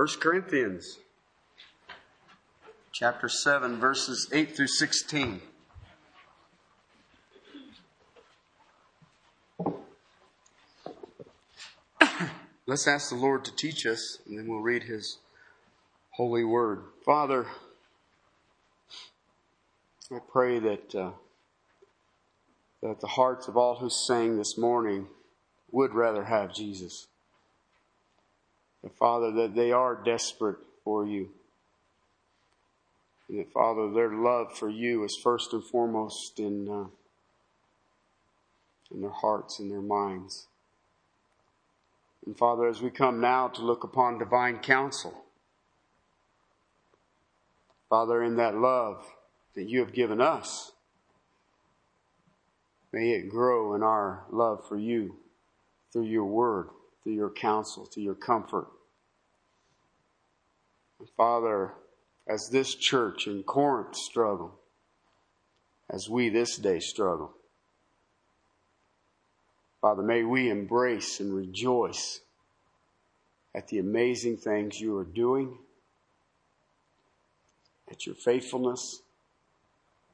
[0.00, 0.98] 1 Corinthians
[2.90, 5.42] chapter 7, verses 8 through 16.
[12.66, 15.18] Let's ask the Lord to teach us, and then we'll read His
[16.12, 16.84] holy word.
[17.04, 17.44] Father,
[20.10, 21.10] I pray that uh,
[22.82, 25.08] that the hearts of all who sang this morning
[25.70, 27.09] would rather have Jesus.
[28.82, 31.30] That, Father, that they are desperate for you.
[33.28, 36.86] And that, Father, their love for you is first and foremost in, uh,
[38.92, 40.46] in their hearts and their minds.
[42.26, 45.24] And Father, as we come now to look upon divine counsel,
[47.88, 49.04] Father, in that love
[49.54, 50.72] that you have given us,
[52.92, 55.16] may it grow in our love for you
[55.92, 56.68] through your word,
[57.02, 58.68] through your counsel, through your comfort.
[61.16, 61.72] Father,
[62.28, 64.58] as this church in Corinth struggle,
[65.88, 67.32] as we this day struggle,
[69.80, 72.20] Father, may we embrace and rejoice
[73.54, 75.56] at the amazing things you are doing,
[77.90, 79.02] at your faithfulness,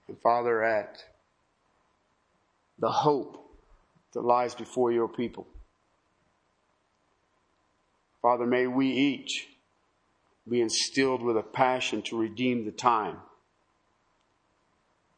[0.08, 1.02] and Father, at
[2.78, 3.50] the hope
[4.12, 5.46] that lies before your people.
[8.26, 9.46] Father, may we each
[10.48, 13.18] be instilled with a passion to redeem the time,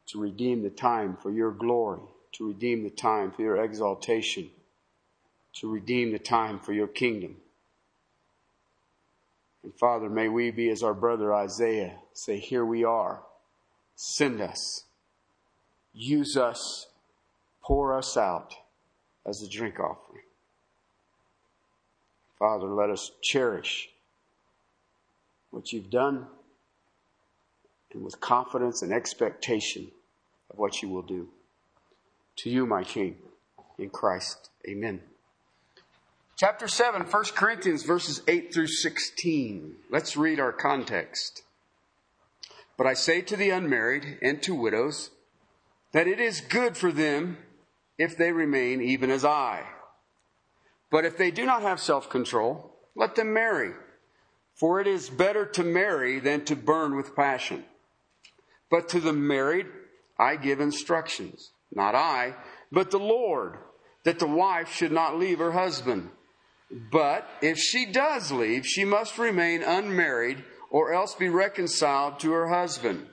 [0.08, 2.02] to redeem the time for your glory
[2.32, 4.50] to redeem the time for your exaltation,
[5.54, 7.36] to redeem the time for your kingdom.
[9.62, 13.22] And Father, may we be as our brother Isaiah say, Here we are.
[13.96, 14.84] Send us.
[15.94, 16.88] Use us.
[17.62, 18.54] Pour us out
[19.24, 20.27] as a drink offering.
[22.38, 23.88] Father, let us cherish
[25.50, 26.26] what you've done
[27.92, 29.90] and with confidence and expectation
[30.50, 31.28] of what you will do
[32.36, 33.16] to you, my King,
[33.78, 34.50] in Christ.
[34.68, 35.00] Amen.
[36.36, 39.74] Chapter 7, 1 Corinthians, verses 8 through 16.
[39.90, 41.42] Let's read our context.
[42.76, 45.10] But I say to the unmarried and to widows
[45.90, 47.38] that it is good for them
[47.98, 49.64] if they remain even as I.
[50.90, 53.72] But if they do not have self control, let them marry.
[54.54, 57.64] For it is better to marry than to burn with passion.
[58.70, 59.66] But to the married,
[60.18, 62.34] I give instructions not I,
[62.72, 63.58] but the Lord,
[64.04, 66.10] that the wife should not leave her husband.
[66.70, 72.48] But if she does leave, she must remain unmarried or else be reconciled to her
[72.48, 73.06] husband.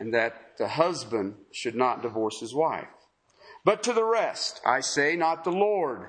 [0.00, 2.88] And that the husband should not divorce his wife.
[3.64, 6.08] But to the rest, I say, not the Lord,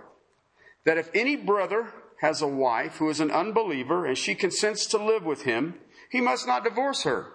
[0.85, 4.97] that if any brother has a wife who is an unbeliever and she consents to
[4.97, 5.75] live with him,
[6.09, 7.27] he must not divorce her.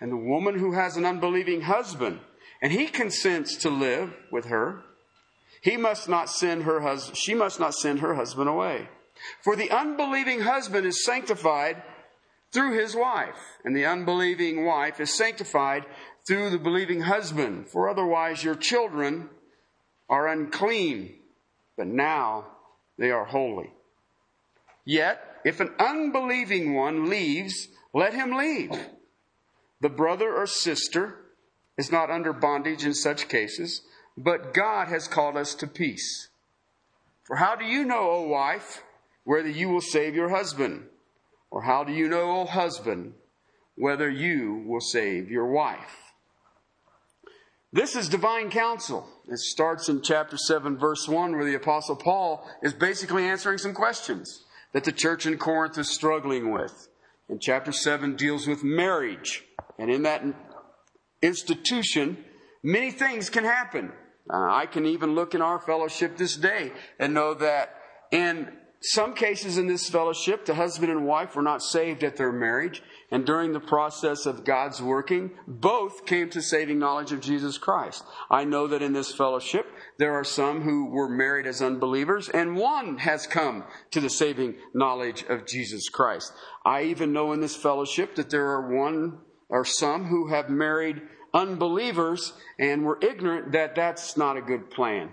[0.00, 2.20] And the woman who has an unbelieving husband
[2.60, 4.82] and he consents to live with her,
[5.62, 8.88] he must not send her husband, she must not send her husband away.
[9.42, 11.82] For the unbelieving husband is sanctified
[12.52, 15.84] through his wife, and the unbelieving wife is sanctified
[16.26, 17.68] through the believing husband.
[17.68, 19.28] For otherwise your children
[20.08, 21.19] are unclean,
[21.80, 22.44] but now
[22.98, 23.70] they are holy.
[24.84, 28.70] Yet, if an unbelieving one leaves, let him leave.
[29.80, 31.16] The brother or sister
[31.78, 33.80] is not under bondage in such cases,
[34.14, 36.28] but God has called us to peace.
[37.22, 38.82] For how do you know, O wife,
[39.24, 40.84] whether you will save your husband?
[41.50, 43.14] Or how do you know, O husband,
[43.74, 46.09] whether you will save your wife?
[47.72, 49.06] This is divine counsel.
[49.28, 53.74] It starts in chapter 7, verse 1, where the Apostle Paul is basically answering some
[53.74, 56.88] questions that the church in Corinth is struggling with.
[57.28, 59.44] And chapter 7 deals with marriage.
[59.78, 60.24] And in that
[61.22, 62.24] institution,
[62.62, 63.92] many things can happen.
[64.28, 67.76] Uh, I can even look in our fellowship this day and know that
[68.10, 72.32] in some cases in this fellowship, the husband and wife were not saved at their
[72.32, 77.58] marriage, and during the process of God's working, both came to saving knowledge of Jesus
[77.58, 78.04] Christ.
[78.30, 79.66] I know that in this fellowship,
[79.98, 84.54] there are some who were married as unbelievers, and one has come to the saving
[84.72, 86.32] knowledge of Jesus Christ.
[86.64, 89.18] I even know in this fellowship that there are one
[89.50, 91.02] or some who have married
[91.34, 95.10] unbelievers and were ignorant that that's not a good plan.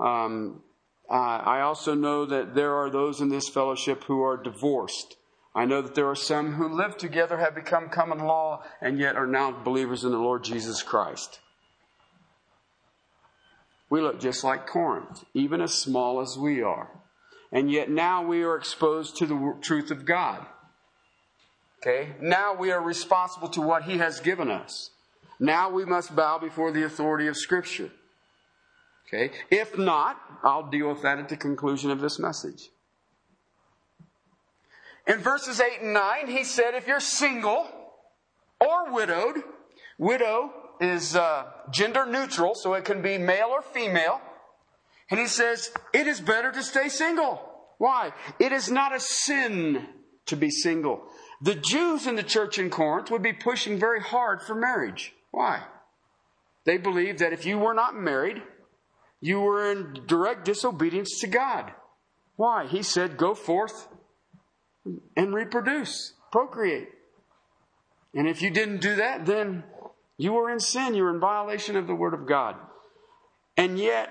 [0.00, 0.63] Um,
[1.08, 5.16] uh, I also know that there are those in this fellowship who are divorced.
[5.54, 9.16] I know that there are some who live together, have become common law, and yet
[9.16, 11.40] are now believers in the Lord Jesus Christ.
[13.90, 16.88] We look just like Corinth, even as small as we are.
[17.52, 20.44] and yet now we are exposed to the truth of God.
[21.80, 22.14] Okay?
[22.20, 24.90] Now we are responsible to what He has given us.
[25.38, 27.90] Now we must bow before the authority of Scripture.
[29.14, 29.34] Okay?
[29.50, 32.70] If not, I'll deal with that at the conclusion of this message.
[35.06, 37.68] In verses 8 and 9, he said, if you're single
[38.60, 39.42] or widowed,
[39.98, 40.50] widow
[40.80, 44.20] is uh, gender neutral, so it can be male or female.
[45.10, 47.40] And he says, it is better to stay single.
[47.78, 48.12] Why?
[48.38, 49.86] It is not a sin
[50.26, 51.02] to be single.
[51.42, 55.12] The Jews in the church in Corinth would be pushing very hard for marriage.
[55.30, 55.64] Why?
[56.64, 58.42] They believed that if you were not married,
[59.24, 61.72] you were in direct disobedience to God.
[62.36, 62.66] Why?
[62.66, 63.88] He said, go forth
[65.16, 66.90] and reproduce, procreate.
[68.14, 69.64] And if you didn't do that, then
[70.18, 70.94] you were in sin.
[70.94, 72.56] You were in violation of the Word of God.
[73.56, 74.10] And yet,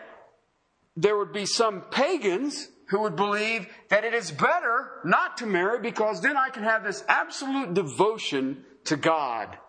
[0.98, 5.80] there would be some pagans who would believe that it is better not to marry
[5.80, 9.60] because then I can have this absolute devotion to God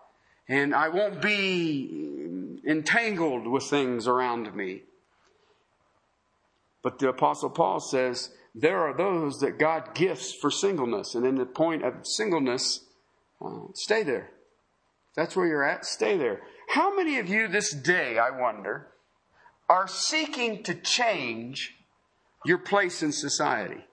[0.49, 4.81] and I won't be entangled with things around me.
[6.85, 11.15] But the Apostle Paul says, there are those that God gifts for singleness.
[11.15, 12.85] And in the point of singleness,
[13.43, 14.29] uh, stay there.
[15.15, 16.43] that's where you're at, stay there.
[16.69, 18.91] How many of you this day, I wonder,
[19.67, 21.73] are seeking to change
[22.45, 23.83] your place in society?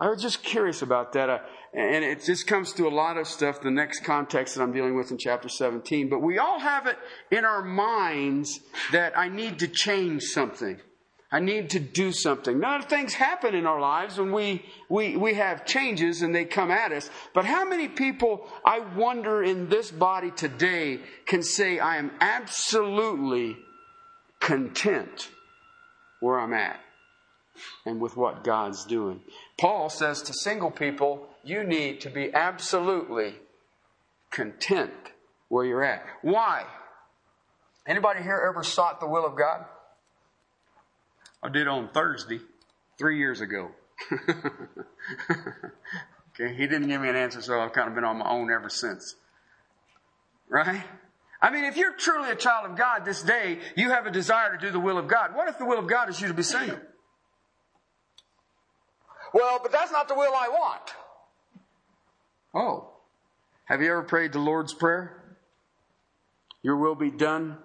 [0.00, 1.28] I was just curious about that.
[1.28, 1.38] Uh,
[1.74, 4.96] and it just comes to a lot of stuff, the next context that I'm dealing
[4.96, 6.08] with in chapter 17.
[6.08, 6.96] But we all have it
[7.30, 8.60] in our minds
[8.92, 10.80] that I need to change something.
[11.30, 12.58] I need to do something.
[12.58, 16.70] Now, things happen in our lives when we, we, we have changes and they come
[16.70, 17.10] at us.
[17.34, 23.58] But how many people, I wonder, in this body today can say, I am absolutely
[24.40, 25.28] content
[26.20, 26.80] where I'm at
[27.84, 29.20] and with what God's doing?
[29.58, 33.34] Paul says to single people, you need to be absolutely
[34.30, 34.92] content
[35.48, 36.04] where you're at.
[36.22, 36.64] Why?
[37.86, 39.64] Anybody here ever sought the will of God?
[41.42, 42.40] I did on Thursday,
[42.98, 43.70] three years ago.
[45.30, 48.50] okay, he didn't give me an answer, so I've kind of been on my own
[48.52, 49.16] ever since.
[50.48, 50.84] Right?
[51.40, 54.56] I mean, if you're truly a child of God this day, you have a desire
[54.56, 55.34] to do the will of God.
[55.34, 56.78] What if the will of God is you to be single?
[59.32, 60.94] Well, but that's not the will I want.
[62.54, 62.90] Oh.
[63.66, 65.36] Have you ever prayed the Lord's Prayer?
[66.62, 67.58] Your will be done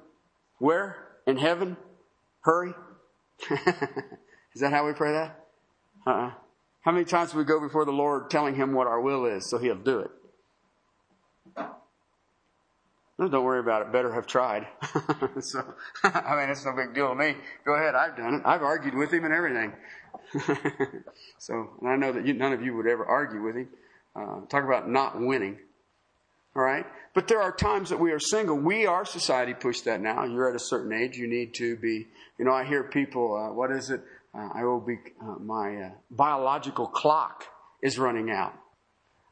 [0.60, 0.98] where?
[1.25, 1.77] In heaven?
[2.42, 2.74] Hurry?
[3.51, 5.45] is that how we pray that?
[6.06, 6.31] Uh-uh.
[6.81, 9.50] How many times do we go before the Lord telling Him what our will is
[9.50, 10.12] so He'll do it?
[13.30, 13.92] Don't worry about it.
[13.92, 14.68] Better have tried.
[15.39, 15.61] so,
[16.03, 17.35] I mean, it's no big deal to me.
[17.65, 17.95] Go ahead.
[17.95, 18.42] I've done it.
[18.45, 19.73] I've argued with him and everything.
[21.37, 23.69] so, and I know that you, none of you would ever argue with him.
[24.15, 25.57] Uh, talk about not winning.
[26.56, 26.85] All right?
[27.15, 28.56] But there are times that we are single.
[28.56, 30.23] We, our society, push that now.
[30.23, 31.18] You're at a certain age.
[31.18, 34.01] You need to be you know, I hear people, uh, what is it?
[34.35, 37.45] Uh, I will be, uh, my uh, biological clock
[37.81, 38.53] is running out.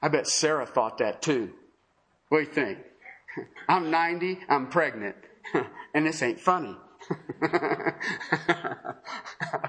[0.01, 1.51] I bet Sarah thought that too.
[2.29, 2.79] What do you think?
[3.67, 5.15] I'm 90, I'm pregnant,
[5.93, 6.75] and this ain't funny.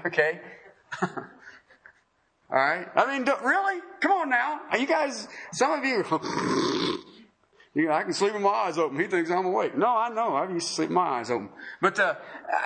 [0.05, 0.39] okay?
[1.01, 2.87] All right?
[2.95, 3.81] I mean, really?
[3.99, 4.61] Come on now.
[4.69, 6.03] Are you guys, some of you,
[7.75, 8.99] you know, I can sleep with my eyes open.
[8.99, 9.75] He thinks I'm awake.
[9.75, 10.35] No, I know.
[10.35, 11.49] I used to sleep with my eyes open.
[11.81, 12.13] But uh,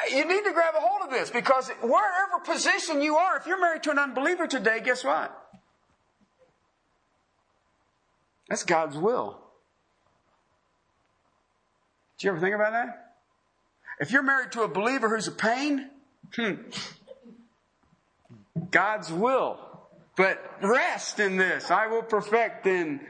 [0.09, 3.59] you need to grab a hold of this because wherever position you are, if you're
[3.59, 5.33] married to an unbeliever today, guess what?
[8.49, 9.46] That's God's will.
[12.17, 13.13] Did you ever think about that?
[13.99, 15.89] If you're married to a believer who's a pain,
[16.35, 16.53] hmm,
[18.71, 19.59] God's will.
[20.15, 21.69] But rest in this.
[21.69, 23.01] I will perfect in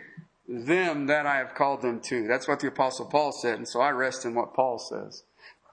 [0.48, 2.28] them that I have called them to.
[2.28, 5.24] That's what the apostle Paul said, and so I rest in what Paul says.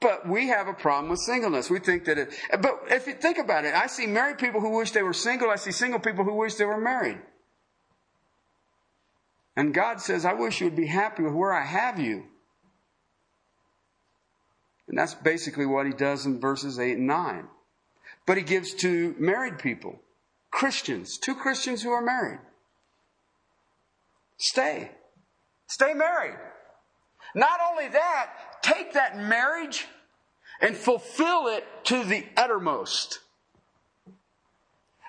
[0.01, 1.71] But we have a problem with singleness.
[1.71, 4.77] We think that it, but if you think about it, I see married people who
[4.77, 5.51] wish they were single.
[5.51, 7.19] I see single people who wish they were married.
[9.57, 12.25] And God says, I wish you would be happy with where I have you.
[14.89, 17.49] And that's basically what he does in verses 8 and 9.
[18.27, 20.01] But he gives to married people,
[20.51, 22.41] Christians, two Christians who are married.
[24.39, 24.91] Stay.
[25.67, 26.37] Stay married.
[27.35, 29.87] Not only that, take that marriage
[30.61, 33.21] and fulfill it to the uttermost.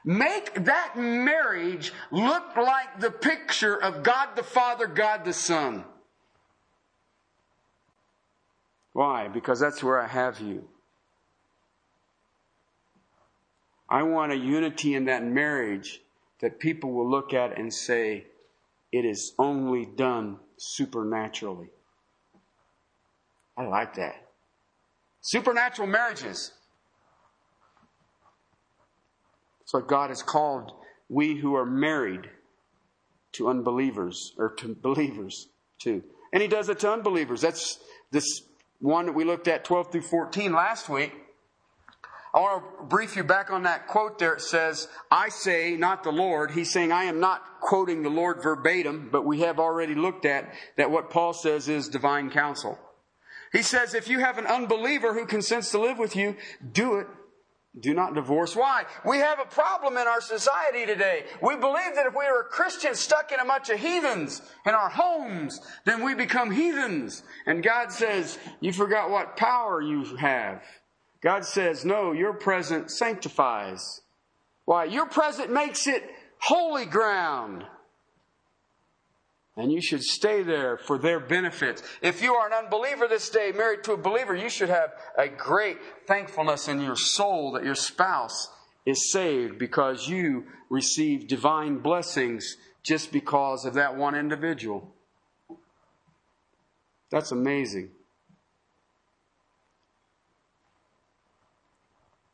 [0.04, 5.84] Make that marriage look like the picture of God the Father, God the Son.
[8.96, 9.28] Why?
[9.28, 10.70] Because that's where I have you.
[13.90, 16.00] I want a unity in that marriage
[16.40, 18.26] that people will look at and say,
[18.94, 21.68] it is only done supernaturally.
[23.58, 24.30] I like that.
[25.20, 26.54] Supernatural marriages.
[29.60, 30.72] It's what God has called
[31.10, 32.30] we who are married
[33.34, 35.50] to unbelievers, or to believers
[35.80, 36.02] too.
[36.32, 37.42] And He does it to unbelievers.
[37.42, 38.44] That's this
[38.80, 41.14] one that we looked at 12 through 14 last week.
[42.34, 44.34] I want to brief you back on that quote there.
[44.34, 46.52] It says, I say, not the Lord.
[46.52, 50.54] He's saying, I am not quoting the Lord verbatim, but we have already looked at
[50.76, 52.78] that what Paul says is divine counsel.
[53.54, 56.36] He says, if you have an unbeliever who consents to live with you,
[56.74, 57.08] do it.
[57.78, 58.56] Do not divorce.
[58.56, 58.86] Why?
[59.06, 61.26] We have a problem in our society today.
[61.42, 64.74] We believe that if we are a Christian stuck in a bunch of heathens in
[64.74, 67.24] our homes, then we become heathens.
[67.46, 70.64] And God says, you forgot what power you have.
[71.22, 74.02] God says, no, your present sanctifies.
[74.64, 74.86] Why?
[74.86, 76.04] Your present makes it
[76.40, 77.66] holy ground.
[79.58, 81.82] And you should stay there for their benefits.
[82.02, 85.30] If you are an unbeliever this day, married to a believer, you should have a
[85.30, 88.50] great thankfulness in your soul that your spouse
[88.86, 94.94] is saved because you receive divine blessings just because of that one individual.
[97.10, 97.92] That's amazing.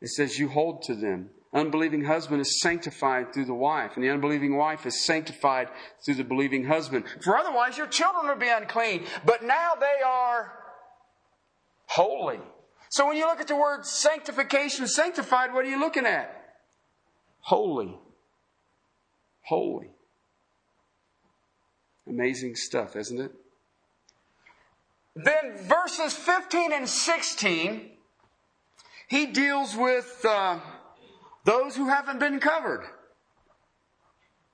[0.00, 1.30] It says you hold to them.
[1.54, 5.68] Unbelieving husband is sanctified through the wife, and the unbelieving wife is sanctified
[6.04, 7.04] through the believing husband.
[7.22, 10.52] For otherwise, your children would be unclean, but now they are
[11.86, 12.40] holy.
[12.88, 16.56] So when you look at the word sanctification, sanctified, what are you looking at?
[17.40, 17.98] Holy.
[19.42, 19.90] Holy.
[22.06, 23.32] Amazing stuff, isn't it?
[25.14, 27.90] Then verses 15 and 16
[29.08, 30.58] he deals with uh,
[31.44, 32.82] those who haven't been covered.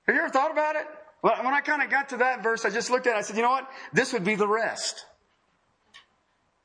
[0.06, 0.86] Have you ever thought about it?
[1.20, 3.18] When I kind of got to that verse, I just looked at it.
[3.18, 3.68] I said, you know what?
[3.92, 5.04] This would be the rest.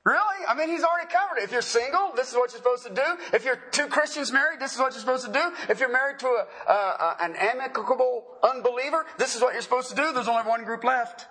[0.06, 0.46] Really?
[0.48, 1.44] I mean, he's already covered it.
[1.46, 3.36] If you're single, this is what you're supposed to do.
[3.36, 5.51] If you're two Christians married, this is what you're supposed to do.
[5.70, 10.12] If you're married to a, an amicable unbeliever, this is what you're supposed to do.
[10.13, 11.27] There's only one group left.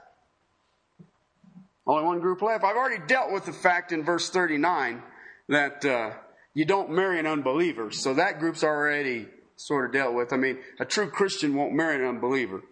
[1.87, 2.65] Only one group left.
[2.65, 5.03] I've already dealt with the fact in verse 39
[5.49, 6.13] that uh,
[6.55, 7.91] you don't marry an unbeliever.
[7.91, 10.33] So that group's already sort of dealt with.
[10.33, 12.63] I mean, a true Christian won't marry an unbeliever.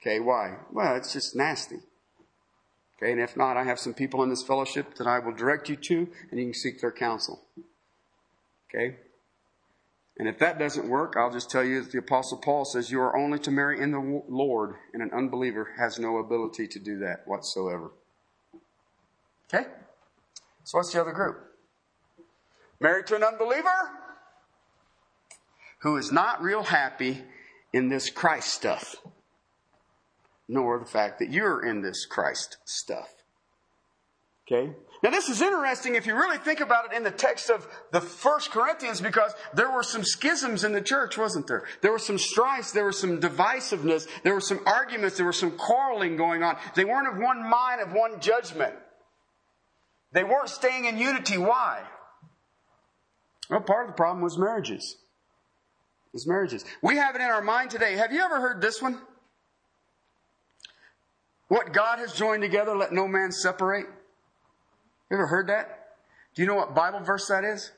[0.00, 0.56] Okay, why?
[0.72, 1.80] Well, it's just nasty.
[2.96, 5.68] Okay, and if not, I have some people in this fellowship that I will direct
[5.68, 7.42] you to, and you can seek their counsel.
[8.70, 8.96] Okay?
[10.18, 13.00] And if that doesn't work, I'll just tell you that the Apostle Paul says you
[13.00, 16.98] are only to marry in the Lord, and an unbeliever has no ability to do
[17.00, 17.90] that whatsoever.
[19.52, 19.68] Okay?
[20.64, 21.45] So what's the other group?
[22.80, 23.90] Married to an unbeliever
[25.80, 27.22] who is not real happy
[27.72, 28.96] in this Christ stuff,
[30.48, 33.08] nor the fact that you're in this Christ stuff.
[34.46, 34.72] Okay?
[35.02, 38.00] Now this is interesting if you really think about it in the text of the
[38.00, 41.64] first Corinthians because there were some schisms in the church, wasn't there?
[41.82, 45.52] There were some strifes, there was some divisiveness, there were some arguments, there was some
[45.52, 46.56] quarreling going on.
[46.74, 48.74] They weren't of one mind, of one judgment.
[50.12, 51.36] They weren't staying in unity.
[51.38, 51.82] Why?
[53.48, 54.96] Well, part of the problem was marriages.
[56.12, 56.64] Was marriages.
[56.82, 57.96] We have it in our mind today.
[57.96, 59.00] Have you ever heard this one?
[61.48, 63.86] What God has joined together, let no man separate.
[65.10, 65.94] You ever heard that?
[66.34, 67.70] Do you know what Bible verse that is?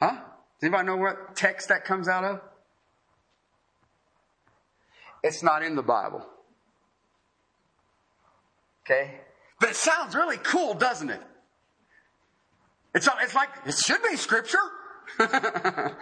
[0.00, 0.12] Huh?
[0.12, 0.22] Does
[0.62, 2.40] anybody know what text that comes out of?
[5.22, 6.24] It's not in the Bible.
[8.84, 9.20] Okay?
[9.60, 11.20] But it sounds really cool, doesn't it?
[12.98, 14.58] It's, it's like, it should be scripture.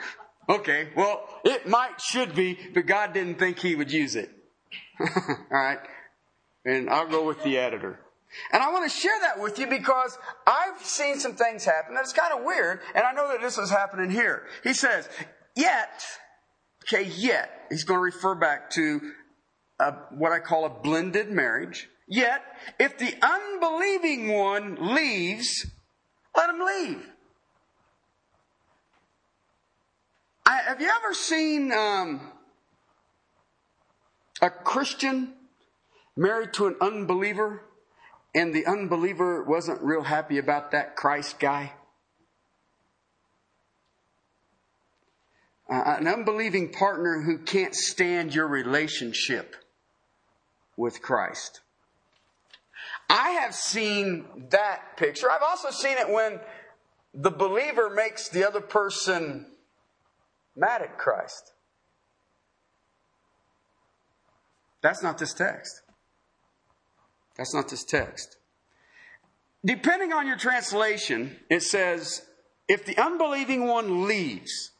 [0.48, 4.30] okay, well, it might should be, but God didn't think he would use it.
[5.00, 5.06] All
[5.50, 5.78] right?
[6.64, 8.00] And I'll go with the editor.
[8.50, 12.14] And I want to share that with you because I've seen some things happen that's
[12.14, 14.44] kind of weird, and I know that this is happening here.
[14.64, 15.06] He says,
[15.54, 16.02] yet,
[16.84, 19.02] okay, yet, he's going to refer back to
[19.80, 21.90] a, what I call a blended marriage.
[22.08, 22.40] Yet,
[22.80, 25.66] if the unbelieving one leaves,
[26.36, 27.08] let him leave.
[30.44, 32.20] I, have you ever seen um,
[34.40, 35.32] a Christian
[36.16, 37.62] married to an unbeliever
[38.34, 41.72] and the unbeliever wasn't real happy about that Christ guy?
[45.68, 49.56] Uh, an unbelieving partner who can't stand your relationship
[50.76, 51.60] with Christ.
[53.08, 55.30] I have seen that picture.
[55.30, 56.40] I've also seen it when
[57.14, 59.46] the believer makes the other person
[60.54, 61.52] mad at Christ.
[64.82, 65.82] That's not this text.
[67.36, 68.36] That's not this text.
[69.64, 72.22] Depending on your translation, it says,
[72.68, 74.70] if the unbelieving one leaves,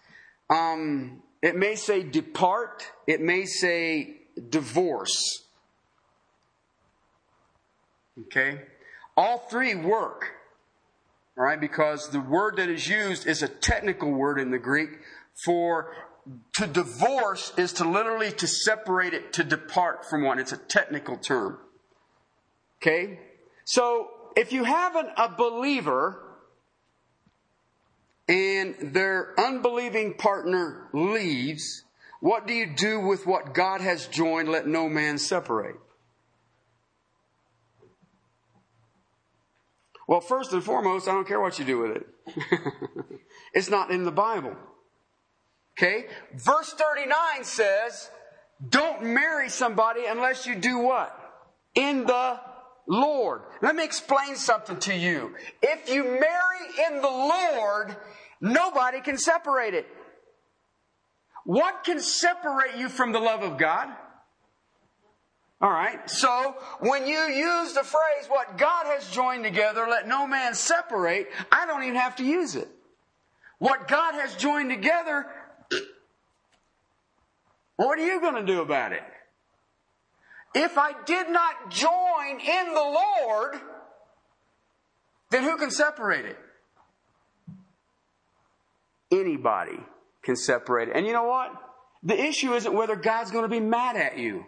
[0.49, 4.19] um, it may say depart, it may say
[4.49, 5.46] divorce.
[8.21, 8.61] Okay?
[9.17, 10.33] All three work.
[11.39, 15.01] All right, because the word that is used is a technical word in the Greek
[15.45, 15.95] for
[16.55, 20.39] to divorce is to literally to separate it, to depart from one.
[20.39, 21.59] It's a technical term.
[22.81, 23.21] Okay?
[23.65, 26.23] So if you have an, a believer
[28.29, 31.85] and their unbelieving partner leaves,
[32.21, 34.49] what do you do with what God has joined?
[34.49, 35.77] Let no man separate.
[40.07, 42.07] Well, first and foremost, I don't care what you do with it.
[43.55, 44.55] it's not in the Bible.
[45.77, 46.07] Okay?
[46.35, 48.11] Verse 39 says,
[48.69, 51.19] don't marry somebody unless you do what?
[51.75, 52.41] In the
[52.89, 53.43] Lord.
[53.61, 55.35] Let me explain something to you.
[55.61, 57.97] If you marry in the Lord,
[58.41, 59.87] nobody can separate it.
[61.45, 63.89] What can separate you from the love of God?
[65.61, 66.09] All right.
[66.11, 71.29] So when you use the phrase, what God has joined together, let no man separate,
[71.51, 72.69] I don't even have to use it.
[73.59, 75.27] What God has joined together,
[77.77, 79.03] what are you going to do about it?
[80.55, 82.81] If I did not join in the
[83.25, 83.61] Lord,
[85.31, 86.39] then who can separate it?
[89.11, 89.79] Anybody
[90.23, 90.97] can separate it.
[90.97, 91.53] And you know what?
[92.03, 94.45] The issue isn't whether God's going to be mad at you.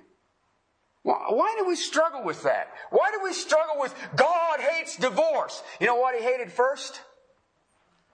[1.08, 2.68] Why do we struggle with that?
[2.90, 5.62] Why do we struggle with God hates divorce?
[5.80, 7.00] You know what he hated first?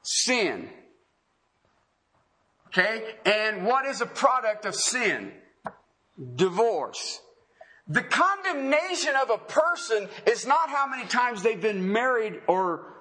[0.02, 0.68] Sin.
[2.68, 3.16] Okay?
[3.26, 5.32] And what is a product of sin?
[6.36, 7.20] Divorce.
[7.88, 12.94] The condemnation of a person is not how many times they've been married or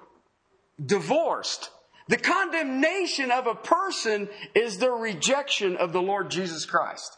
[0.84, 1.70] divorced.
[2.08, 7.16] The condemnation of a person is their rejection of the Lord Jesus Christ.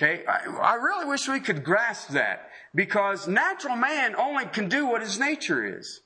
[0.00, 4.86] Okay, I, I, really wish we could grasp that because natural man only can do
[4.86, 6.02] what his nature is.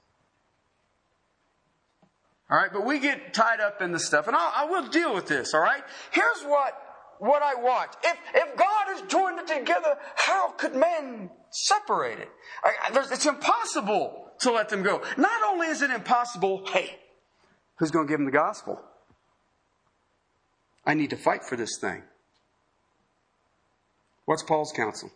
[2.50, 5.14] All right, but we get tied up in the stuff, and I'll, I will deal
[5.14, 5.52] with this.
[5.52, 6.72] All right, here's what
[7.18, 7.92] what I watch.
[8.02, 12.30] If if God has joined it together, how could man separate it?
[12.64, 15.02] I, it's impossible to let them go.
[15.18, 16.98] Not only is it impossible, hey,
[17.76, 18.80] who's going to give them the gospel?
[20.86, 22.02] I need to fight for this thing.
[24.32, 25.10] What's Paul's counsel?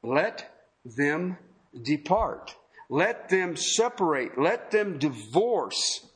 [0.00, 0.48] Let
[0.84, 1.38] them
[1.82, 2.54] depart.
[2.88, 4.38] Let them separate.
[4.38, 6.06] Let them divorce.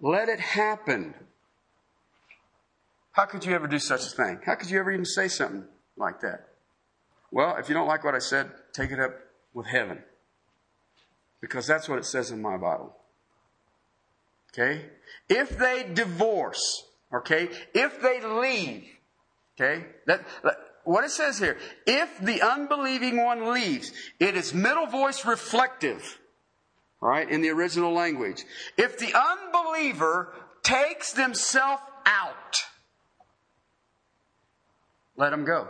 [0.00, 1.12] Let it happen.
[3.10, 4.40] How could you ever do such a thing?
[4.46, 5.66] How could you ever even say something
[5.98, 6.48] like that?
[7.30, 9.12] Well, if you don't like what I said, take it up
[9.52, 9.98] with heaven.
[11.42, 12.96] Because that's what it says in my Bible.
[14.54, 14.86] Okay?
[15.28, 17.50] If they divorce, okay?
[17.74, 18.88] If they leave,
[19.62, 19.84] Okay?
[20.06, 20.24] That,
[20.84, 26.18] what it says here, if the unbelieving one leaves, it is middle voice reflective.
[27.00, 27.28] Right?
[27.28, 28.44] In the original language.
[28.76, 32.56] If the unbeliever takes themselves out,
[35.16, 35.68] let them go.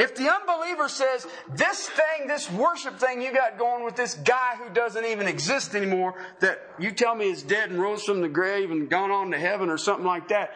[0.00, 4.54] If the unbeliever says, this thing, this worship thing you got going with this guy
[4.56, 8.28] who doesn't even exist anymore, that you tell me is dead and rose from the
[8.28, 10.54] grave and gone on to heaven or something like that,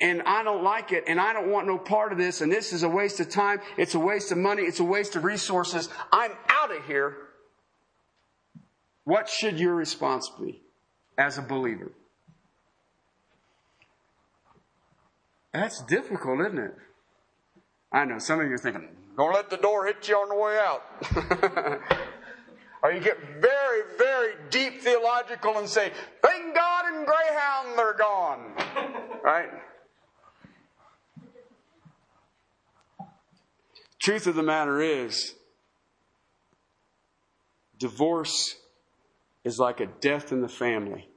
[0.00, 2.72] and I don't like it, and I don't want no part of this, and this
[2.72, 5.90] is a waste of time, it's a waste of money, it's a waste of resources,
[6.10, 7.18] I'm out of here.
[9.04, 10.62] What should your response be
[11.18, 11.92] as a believer?
[15.52, 16.74] That's difficult, isn't it?
[17.96, 20.34] I know some of you are thinking, don't let the door hit you on the
[20.34, 20.82] way out.
[22.82, 28.52] or you get very, very deep theological and say, thank God and Greyhound they're gone.
[29.24, 29.48] right?
[33.98, 35.34] Truth of the matter is,
[37.78, 38.56] divorce
[39.42, 41.08] is like a death in the family.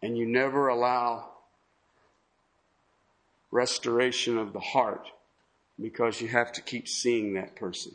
[0.00, 1.33] And you never allow
[3.54, 5.08] restoration of the heart
[5.80, 7.92] because you have to keep seeing that person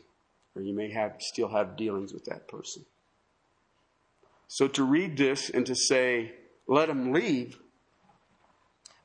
[0.55, 2.85] or you may have still have dealings with that person.
[4.47, 6.33] So to read this and to say,
[6.65, 7.59] let him leave,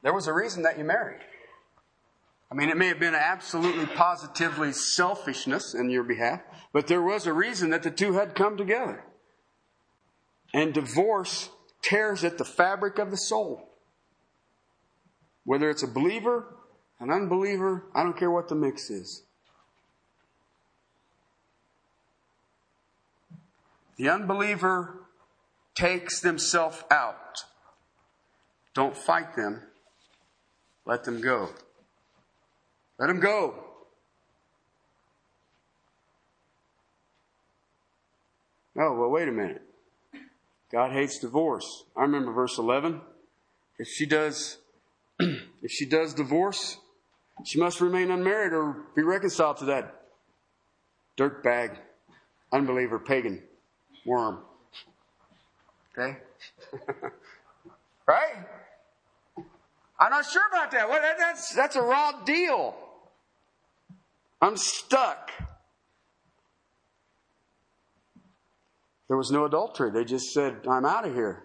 [0.03, 1.21] there was a reason that you married.
[2.51, 6.41] I mean, it may have been absolutely positively selfishness in your behalf,
[6.73, 9.03] But there was a reason that the two had come together.
[10.53, 11.51] And divorce
[11.83, 13.74] tears at the fabric of the soul.
[15.45, 16.47] Whether it's a believer,
[17.01, 19.23] an unbeliever, I don't care what the mix is.
[23.97, 25.01] The unbeliever
[25.75, 27.45] takes themselves out.
[28.75, 29.63] Don't fight them.
[30.85, 31.51] Let them go.
[32.99, 33.55] Let them go.
[38.77, 39.63] Oh, well, wait a minute.
[40.73, 41.85] God hates divorce.
[41.97, 43.01] I remember verse 11.
[43.79, 44.59] If she does,
[45.19, 46.79] if she does divorce,
[47.45, 50.03] she must remain unmarried or be reconciled to that
[51.17, 51.77] dirtbag,
[52.53, 53.43] unbeliever, pagan,
[54.05, 54.41] worm.
[55.97, 56.19] Okay?
[58.07, 58.47] right?
[59.99, 60.89] I'm not sure about that.
[60.89, 62.75] Well, that, that's, that's a raw deal.
[64.41, 65.31] I'm stuck.
[69.09, 69.91] There was no adultery.
[69.91, 71.44] They just said, I'm out of here.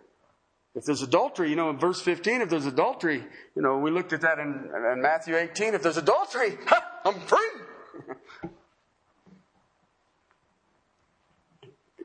[0.80, 3.22] If there's adultery, you know, in verse 15, if there's adultery,
[3.54, 5.74] you know, we looked at that in, in Matthew 18.
[5.74, 7.50] If there's adultery, ha, I'm free.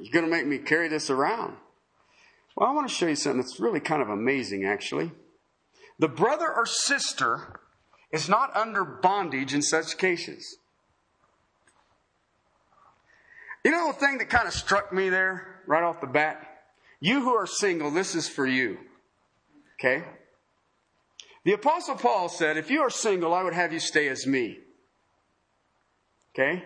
[0.00, 1.54] You're going to make me carry this around.
[2.56, 5.12] Well, I want to show you something that's really kind of amazing, actually.
[6.00, 7.60] The brother or sister
[8.10, 10.58] is not under bondage in such cases.
[13.64, 16.53] You know the thing that kind of struck me there right off the bat?
[17.00, 18.78] You who are single, this is for you.
[19.78, 20.04] Okay?
[21.44, 24.58] The Apostle Paul said, If you are single, I would have you stay as me.
[26.34, 26.64] Okay?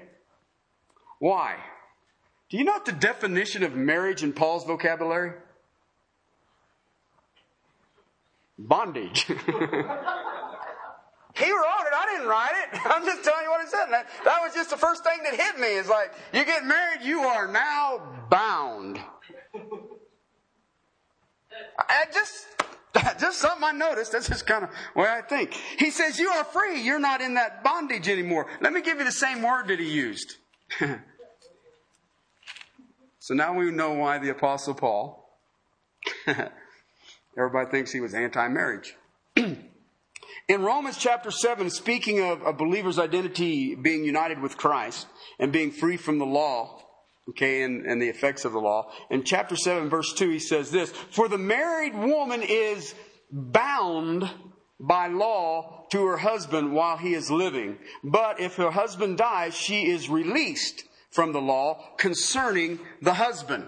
[1.19, 1.57] Why?
[2.49, 5.33] Do you know the definition of marriage in Paul's vocabulary?
[8.59, 9.25] Bondage.
[9.27, 9.45] he wrote
[11.37, 12.81] it, I didn't write it.
[12.87, 13.87] I'm just telling you what it said.
[13.91, 15.69] That, that was just the first thing that hit me.
[15.69, 18.99] Is like, you get married, you are now bound.
[21.79, 22.47] I just,
[23.21, 24.13] just something I noticed.
[24.13, 25.53] That's just kind of way I think.
[25.79, 26.83] He says, You are free.
[26.83, 28.47] You're not in that bondage anymore.
[28.61, 30.37] Let me give you the same word that he used.
[33.19, 35.39] so now we know why the Apostle Paul,
[37.37, 38.97] everybody thinks he was anti marriage.
[39.37, 45.07] In Romans chapter 7, speaking of a believer's identity being united with Christ
[45.39, 46.81] and being free from the law,
[47.31, 48.91] okay, and, and the effects of the law.
[49.11, 52.95] In chapter 7, verse 2, he says this For the married woman is
[53.31, 54.31] bound
[54.81, 57.79] by law to her husband while he is living.
[58.05, 63.67] But if her husband dies, she is released from the law concerning the husband.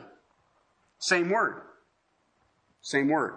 [0.99, 1.63] Same word.
[2.83, 3.35] Same word.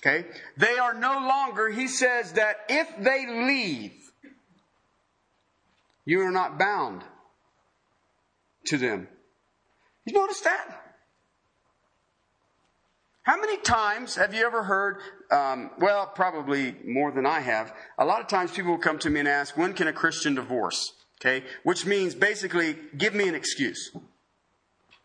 [0.00, 0.26] Okay?
[0.56, 3.92] They are no longer, he says that if they leave,
[6.04, 7.04] you are not bound
[8.66, 9.08] to them.
[10.04, 10.82] You notice that?
[13.22, 14.98] How many times have you ever heard,
[15.30, 19.10] um, well, probably more than I have, a lot of times people will come to
[19.10, 20.92] me and ask, when can a Christian divorce?
[21.20, 21.46] Okay?
[21.62, 23.92] Which means basically, give me an excuse.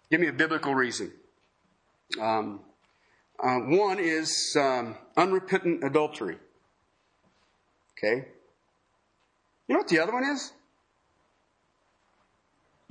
[0.10, 1.12] Give me a biblical reason.
[2.20, 2.62] Um,
[3.40, 6.38] uh, one is um, unrepentant adultery.
[7.98, 8.26] Okay?
[9.68, 10.54] You know what the other one is?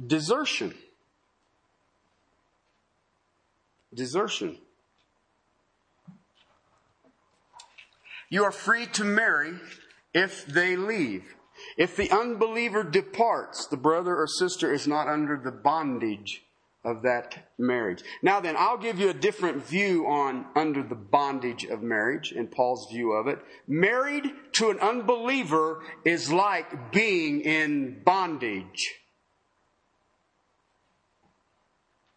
[0.05, 0.75] Desertion.
[3.95, 4.59] Desertion.
[8.29, 9.55] You are free to marry
[10.13, 11.35] if they leave.
[11.79, 16.43] If the unbeliever departs, the brother or sister is not under the bondage
[16.85, 18.03] of that marriage.
[18.23, 22.51] Now then, I'll give you a different view on under the bondage of marriage and
[22.51, 23.39] Paul's view of it.
[23.67, 28.95] Married to an unbeliever is like being in bondage.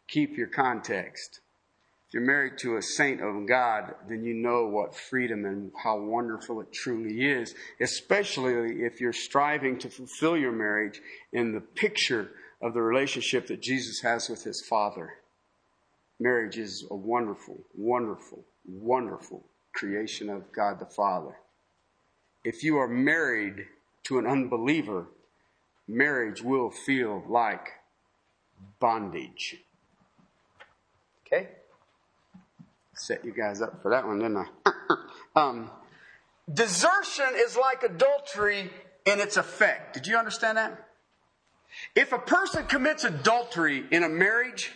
[0.09, 1.39] Keep your context.
[2.07, 5.99] If you're married to a saint of God, then you know what freedom and how
[5.99, 10.99] wonderful it truly is, especially if you're striving to fulfill your marriage
[11.31, 15.13] in the picture of the relationship that Jesus has with his Father.
[16.19, 21.37] Marriage is a wonderful, wonderful, wonderful creation of God the Father.
[22.43, 23.67] If you are married
[24.05, 25.05] to an unbeliever,
[25.87, 27.67] marriage will feel like
[28.79, 29.57] bondage.
[31.31, 31.47] Okay?
[32.93, 34.71] Set you guys up for that one, didn't I?
[35.35, 35.69] um,
[36.51, 38.71] desertion is like adultery
[39.05, 39.93] in its effect.
[39.93, 40.87] Did you understand that?
[41.95, 44.71] If a person commits adultery in a marriage,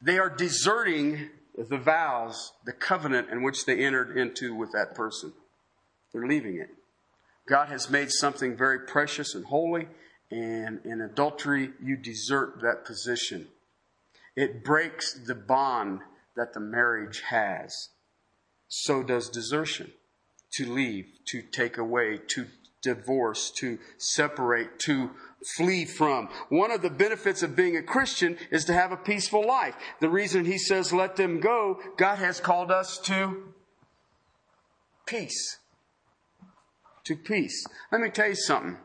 [0.00, 5.32] they are deserting the vows, the covenant in which they entered into with that person.
[6.12, 6.70] They're leaving it.
[7.46, 9.88] God has made something very precious and holy,
[10.30, 13.48] and in adultery, you desert that position.
[14.36, 16.00] It breaks the bond
[16.36, 17.90] that the marriage has.
[18.68, 19.92] So does desertion.
[20.54, 22.46] To leave, to take away, to
[22.82, 25.10] divorce, to separate, to
[25.56, 26.28] flee from.
[26.48, 29.74] One of the benefits of being a Christian is to have a peaceful life.
[30.00, 33.54] The reason he says let them go, God has called us to
[35.06, 35.58] peace.
[37.04, 37.64] To peace.
[37.90, 38.78] Let me tell you something.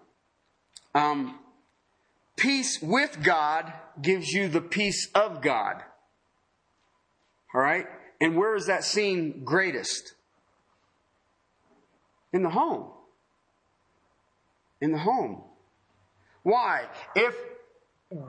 [0.95, 1.39] Um,
[2.37, 5.83] peace with God gives you the peace of God.
[7.53, 7.87] All right?
[8.21, 10.13] And where is that seen greatest?
[12.31, 12.91] In the home.
[14.79, 15.43] In the home.
[16.43, 16.85] Why?
[17.15, 17.35] If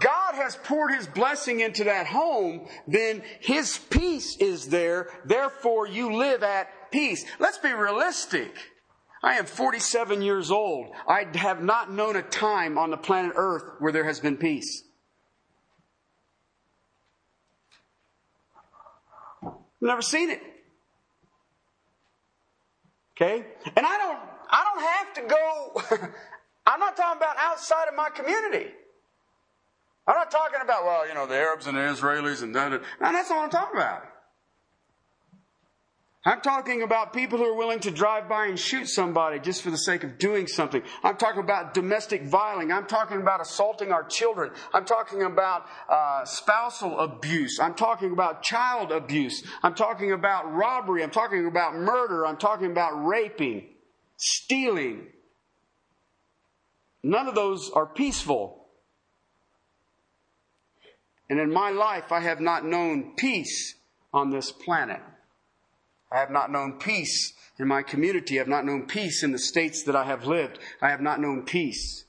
[0.01, 5.09] God has poured His blessing into that home, then His peace is there.
[5.25, 7.25] Therefore, you live at peace.
[7.39, 8.55] Let's be realistic.
[9.23, 10.89] I am 47 years old.
[11.07, 14.85] I have not known a time on the planet Earth where there has been peace.
[19.81, 20.41] Never seen it.
[23.17, 23.45] Okay?
[23.77, 24.19] And I don't
[24.51, 26.09] I don't have to go
[26.67, 28.71] I'm not talking about outside of my community.
[30.07, 32.71] I'm not talking about, well, you know, the Arabs and the Israelis and that.
[32.71, 34.05] No, that's what I'm talking about.
[36.29, 39.71] I'm talking about people who are willing to drive by and shoot somebody just for
[39.71, 40.83] the sake of doing something.
[41.03, 42.71] I'm talking about domestic violence.
[42.71, 44.51] I'm talking about assaulting our children.
[44.75, 47.59] I'm talking about uh, spousal abuse.
[47.59, 49.43] I'm talking about child abuse.
[49.63, 51.03] I'm talking about robbery.
[51.03, 52.27] I'm talking about murder.
[52.27, 53.67] I'm talking about raping,
[54.19, 55.07] stealing.
[57.03, 58.67] None of those are peaceful.
[61.31, 63.77] And in my life, I have not known peace
[64.13, 65.01] on this planet.
[66.11, 68.39] I have not known peace in my community.
[68.39, 70.59] I have not known peace in the states that I have lived.
[70.81, 72.05] I have not known peace.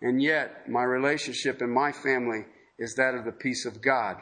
[0.00, 2.46] And yet, my relationship in my family
[2.78, 4.16] is that of the peace of God.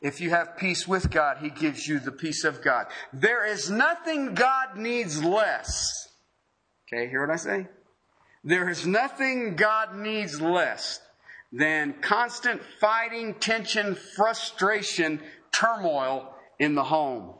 [0.00, 2.86] If you have peace with God, He gives you the peace of God.
[3.12, 6.08] There is nothing God needs less.
[6.86, 7.68] Okay, hear what I say?
[8.44, 11.00] There is nothing God needs less
[11.52, 15.20] than constant fighting, tension, frustration,
[15.52, 17.34] turmoil in the home.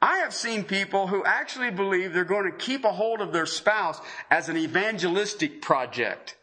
[0.00, 3.46] I have seen people who actually believe they're going to keep a hold of their
[3.46, 6.36] spouse as an evangelistic project.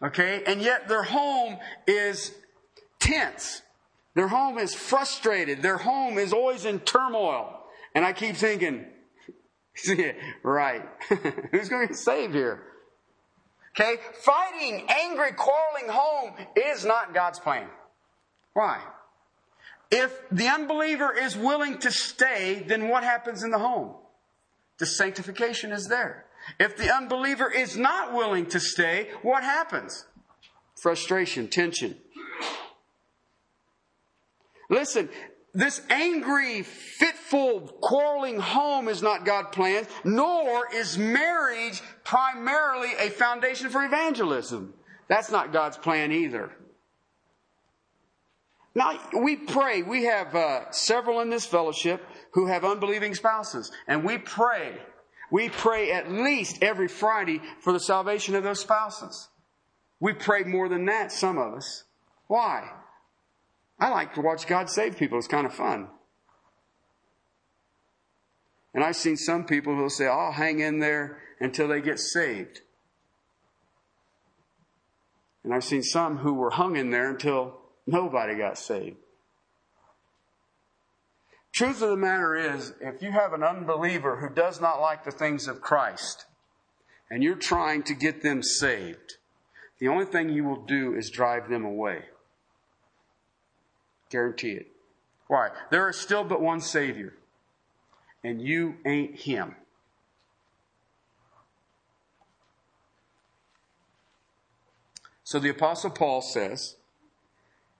[0.00, 0.44] Okay?
[0.46, 1.58] And yet their home
[1.88, 2.32] is
[3.00, 3.62] tense.
[4.14, 5.62] Their home is frustrated.
[5.62, 7.58] Their home is always in turmoil.
[7.94, 8.86] And I keep thinking,
[10.42, 10.82] right.
[11.50, 12.62] Who's going to get saved here?
[13.74, 13.96] Okay?
[14.20, 17.68] Fighting, angry, quarreling home is not God's plan.
[18.52, 18.80] Why?
[19.90, 23.94] If the unbeliever is willing to stay, then what happens in the home?
[24.78, 26.26] The sanctification is there.
[26.58, 30.06] If the unbeliever is not willing to stay, what happens?
[30.74, 31.96] Frustration, tension.
[34.68, 35.10] Listen,
[35.54, 43.68] this angry, fitful, quarreling home is not God's plan, nor is marriage primarily a foundation
[43.68, 44.74] for evangelism.
[45.08, 46.50] That's not God's plan either.
[48.74, 49.82] Now, we pray.
[49.82, 54.78] We have uh, several in this fellowship who have unbelieving spouses, and we pray
[55.32, 59.30] we pray at least every Friday for the salvation of those spouses.
[59.98, 61.84] We pray more than that, some of us.
[62.26, 62.70] Why?
[63.82, 65.18] I like to watch God save people.
[65.18, 65.88] It's kind of fun.
[68.72, 72.60] And I've seen some people who'll say, I'll hang in there until they get saved.
[75.42, 78.98] And I've seen some who were hung in there until nobody got saved.
[81.50, 85.10] Truth of the matter is, if you have an unbeliever who does not like the
[85.10, 86.26] things of Christ,
[87.10, 89.16] and you're trying to get them saved,
[89.80, 92.04] the only thing you will do is drive them away.
[94.12, 94.66] Guarantee it.
[95.26, 95.48] Why?
[95.70, 97.14] There is still but one Savior,
[98.22, 99.56] and you ain't Him.
[105.24, 106.76] So the Apostle Paul says,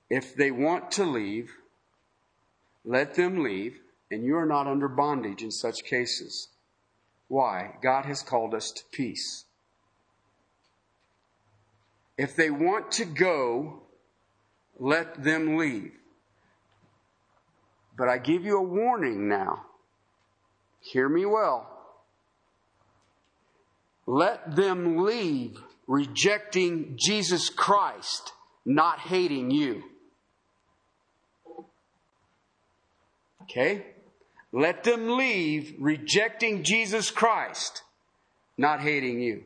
[0.09, 1.53] if they want to leave,
[2.83, 6.49] let them leave, and you are not under bondage in such cases.
[7.29, 7.75] Why?
[7.83, 9.45] God has called us to peace.
[12.16, 13.83] If they want to go,
[14.79, 15.92] let them leave.
[17.96, 19.66] But I give you a warning now.
[20.81, 21.68] Hear me well.
[24.07, 28.33] Let them leave rejecting Jesus Christ,
[28.64, 29.85] not hating you.
[33.42, 33.87] Okay?
[34.52, 37.83] Let them leave rejecting Jesus Christ,
[38.59, 39.44] not hating you.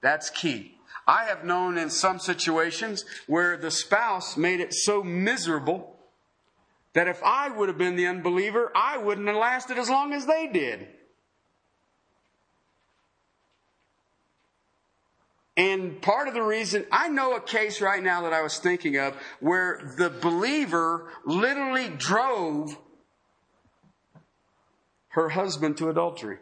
[0.00, 0.78] That's key.
[1.06, 5.93] I have known in some situations where the spouse made it so miserable
[6.94, 10.26] that if I would have been the unbeliever, I wouldn't have lasted as long as
[10.26, 10.88] they did.
[15.56, 18.96] And part of the reason, I know a case right now that I was thinking
[18.96, 22.76] of where the believer literally drove
[25.10, 26.38] her husband to adultery.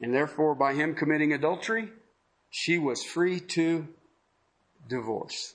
[0.00, 1.90] And therefore, by him committing adultery,
[2.50, 3.86] she was free to
[4.88, 5.54] divorce.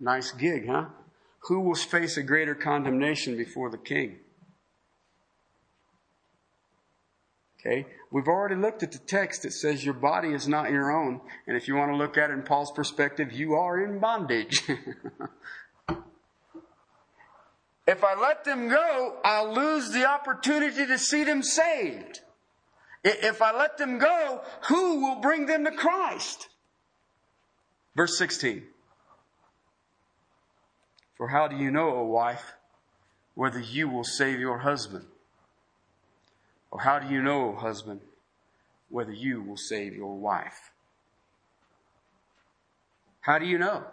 [0.00, 0.86] Nice gig, huh?
[1.44, 4.20] Who will face a greater condemnation before the king?
[7.60, 7.86] Okay?
[8.10, 11.20] We've already looked at the text that says your body is not your own.
[11.46, 14.62] And if you want to look at it in Paul's perspective, you are in bondage.
[17.86, 22.20] if I let them go, I'll lose the opportunity to see them saved.
[23.04, 26.48] If I let them go, who will bring them to Christ?
[27.94, 28.62] Verse 16.
[31.20, 32.54] For how do you know, O wife,
[33.34, 35.04] whether you will save your husband?
[36.70, 38.00] Or how do you know, O husband,
[38.88, 40.70] whether you will save your wife?
[43.20, 43.84] How do you know?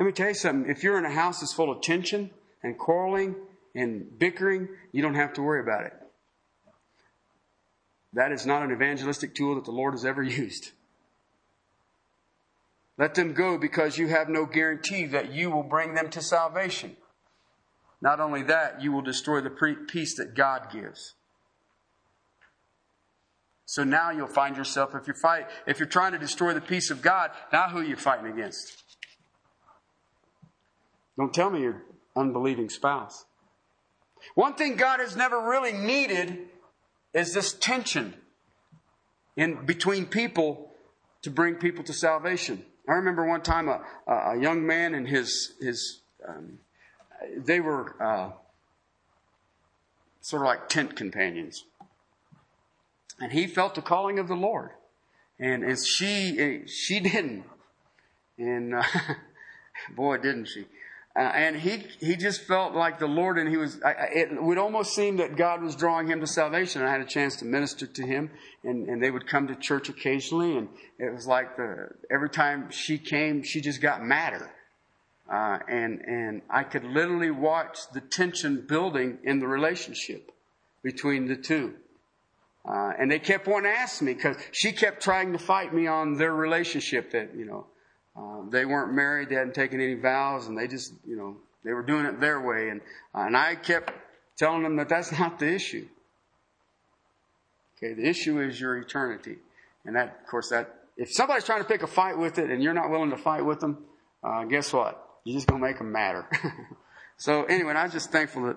[0.00, 0.68] Let me tell you something.
[0.68, 2.30] If you're in a house that's full of tension
[2.64, 3.36] and quarreling
[3.72, 5.92] and bickering, you don't have to worry about it.
[8.14, 10.72] That is not an evangelistic tool that the Lord has ever used.
[12.96, 16.96] Let them go because you have no guarantee that you will bring them to salvation.
[18.00, 19.50] Not only that, you will destroy the
[19.88, 21.14] peace that God gives.
[23.66, 26.90] So now you'll find yourself, if you're fight, if you're trying to destroy the peace
[26.90, 28.82] of God, now who are you fighting against?
[31.16, 31.82] Don't tell me your
[32.14, 33.24] unbelieving spouse.
[34.34, 36.48] One thing God has never really needed
[37.12, 38.14] is this tension
[39.36, 40.70] in between people
[41.22, 42.64] to bring people to salvation.
[42.88, 46.58] I remember one time a, a young man and his his um,
[47.36, 48.30] they were uh,
[50.20, 51.64] sort of like tent companions.
[53.20, 54.70] And he felt the calling of the Lord.
[55.38, 57.44] And as she, she didn't.
[58.38, 58.82] And uh,
[59.94, 60.66] boy, didn't she.
[61.16, 64.58] Uh, and he, he just felt like the Lord, and he was, I, it would
[64.58, 66.82] almost seem that God was drawing him to salvation.
[66.82, 68.30] I had a chance to minister to him,
[68.64, 72.72] and, and they would come to church occasionally, and it was like the, every time
[72.72, 74.50] she came, she just got madder.
[75.30, 80.30] Uh, and and I could literally watch the tension building in the relationship
[80.82, 81.74] between the two.
[82.66, 85.86] Uh, and they kept wanting to ask me because she kept trying to fight me
[85.86, 87.66] on their relationship that you know
[88.16, 91.72] uh, they weren't married, they hadn't taken any vows, and they just you know they
[91.72, 92.68] were doing it their way.
[92.68, 92.80] And
[93.14, 93.92] uh, and I kept
[94.36, 95.86] telling them that that's not the issue.
[97.78, 99.36] Okay, the issue is your eternity,
[99.84, 102.62] and that of course that if somebody's trying to pick a fight with it and
[102.62, 103.84] you're not willing to fight with them,
[104.22, 105.00] uh, guess what?
[105.24, 106.28] You're just going to make them matter.
[107.16, 108.56] so anyway, I was just thankful that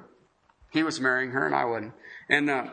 [0.72, 1.94] he was marrying her and I wasn't.
[2.30, 2.68] And uh,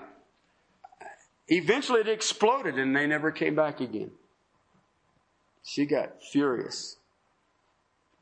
[1.48, 4.10] eventually it exploded and they never came back again.
[5.64, 6.96] She got furious.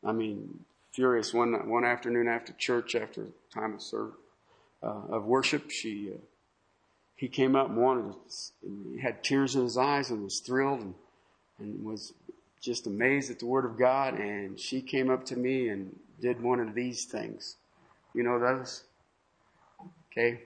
[0.04, 1.34] I mean, furious.
[1.34, 4.12] One one afternoon after church, after time of serve,
[4.82, 6.18] uh, of worship, she uh,
[7.16, 8.14] he came up and wanted
[8.62, 10.94] and had tears in his eyes and was thrilled and,
[11.58, 12.14] and was
[12.60, 16.40] just amazed at the Word of God, and she came up to me and did
[16.40, 17.56] one of these things.
[18.14, 18.84] You know those?
[20.10, 20.42] Okay?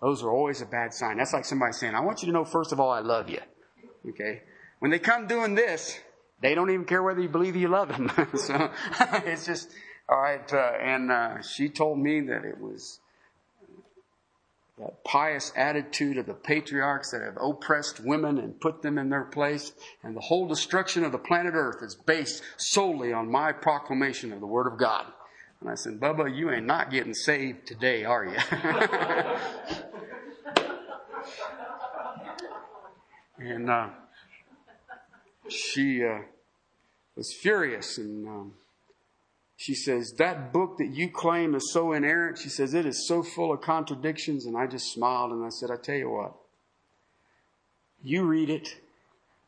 [0.00, 1.18] Those are always a bad sign.
[1.18, 3.38] That's like somebody saying, I want you to know, first of all, I love you.
[4.08, 4.42] Okay?
[4.80, 6.00] When they come doing this,
[6.42, 8.10] they don't even care whether you believe you love them.
[8.34, 8.70] so
[9.24, 9.70] it's just,
[10.08, 10.52] all right.
[10.52, 12.98] Uh, and uh, she told me that it was
[14.78, 19.22] that pious attitude of the patriarchs that have oppressed women and put them in their
[19.24, 19.72] place.
[20.02, 24.40] And the whole destruction of the planet Earth is based solely on my proclamation of
[24.40, 25.06] the Word of God.
[25.60, 28.36] And I said, Bubba, you ain't not getting saved today, are you?
[33.38, 33.90] and uh,
[35.48, 36.20] she uh,
[37.16, 38.52] was furious and um,
[39.62, 43.22] she says, That book that you claim is so inerrant, she says, it is so
[43.22, 44.44] full of contradictions.
[44.44, 46.34] And I just smiled and I said, I tell you what,
[48.02, 48.76] you read it,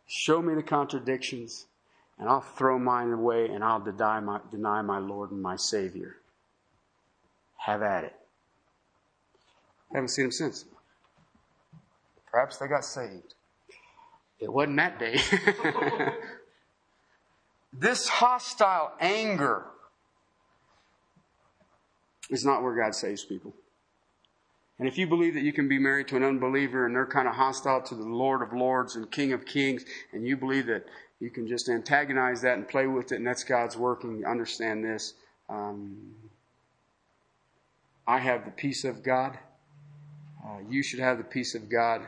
[0.06, 1.66] show me the contradictions,
[2.18, 6.16] and I'll throw mine away and I'll deny my, deny my Lord and my Savior.
[7.56, 8.14] Have at it.
[9.90, 10.64] I haven't seen him since.
[12.30, 13.34] Perhaps they got saved.
[14.44, 15.18] It wasn't that day.
[17.72, 19.64] this hostile anger
[22.28, 23.54] is not where God saves people.
[24.78, 27.26] And if you believe that you can be married to an unbeliever and they're kind
[27.26, 29.82] of hostile to the Lord of Lords and King of Kings,
[30.12, 30.84] and you believe that
[31.20, 35.14] you can just antagonize that and play with it and that's God's working, understand this.
[35.48, 36.14] Um,
[38.06, 39.38] I have the peace of God.
[40.44, 42.02] Uh, you should have the peace of God.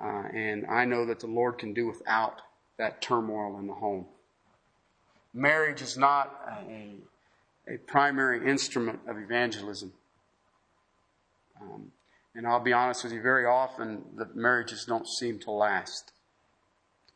[0.00, 2.42] Uh, and I know that the Lord can do without
[2.78, 4.06] that turmoil in the home.
[5.32, 6.34] Marriage is not
[6.68, 6.94] a,
[7.68, 9.92] a primary instrument of evangelism.
[11.60, 11.92] Um,
[12.34, 16.12] and I'll be honest with you, very often the marriages don't seem to last.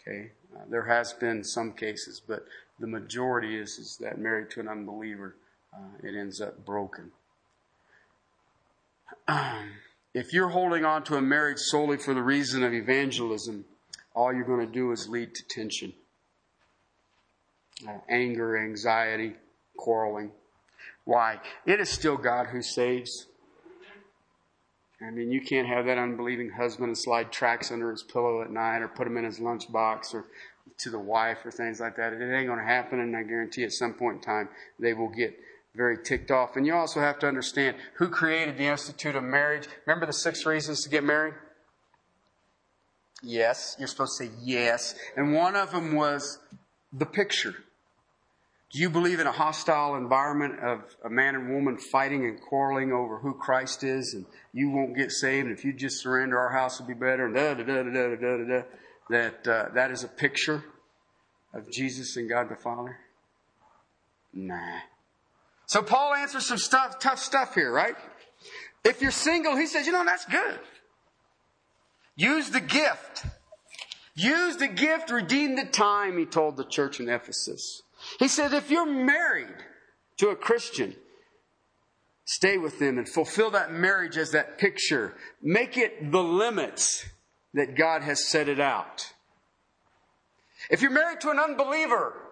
[0.01, 2.47] Okay, uh, there has been some cases, but
[2.79, 5.37] the majority is, is that married to an unbeliever,
[5.75, 7.13] uh, it ends up broken.
[10.15, 13.65] if you're holding on to a marriage solely for the reason of evangelism,
[14.15, 15.93] all you're going to do is lead to tension,
[17.89, 19.35] uh, anger, anxiety,
[19.77, 20.33] quarreling.
[21.05, 21.41] Why?
[21.65, 23.27] It is still God who saves.
[25.01, 28.51] I mean, you can't have that unbelieving husband and slide tracts under his pillow at
[28.51, 30.27] night or put them in his lunchbox or
[30.79, 32.13] to the wife or things like that.
[32.13, 34.49] It ain't going to happen, and I guarantee at some point in time
[34.79, 35.39] they will get
[35.75, 36.57] very ticked off.
[36.57, 39.69] And you also have to understand who created the Institute of Marriage.
[39.87, 41.35] Remember the six reasons to get married?
[43.23, 43.77] Yes.
[43.79, 44.95] You're supposed to say yes.
[45.17, 46.39] And one of them was
[46.93, 47.55] the picture.
[48.73, 52.93] Do you believe in a hostile environment of a man and woman fighting and quarreling
[52.93, 56.53] over who Christ is and you won't get saved and if you just surrender our
[56.53, 58.63] house will be better and da da da da da da da da
[59.11, 60.65] that uh, that is a picture
[61.53, 62.97] of Jesus and God the Father?
[64.33, 64.79] Nah.
[65.71, 67.95] So Paul answers some stuff, tough stuff here, right?
[68.85, 70.59] If you're single, he says, you know, that's good.
[72.17, 73.25] Use the gift.
[74.17, 77.83] Use the gift, redeem the time, he told the church in Ephesus.
[78.19, 79.55] He said, if you're married
[80.17, 80.97] to a Christian,
[82.25, 85.15] stay with them and fulfill that marriage as that picture.
[85.41, 87.07] Make it the limits
[87.55, 89.13] that God has set it out.
[90.69, 92.30] If you're married to an unbeliever,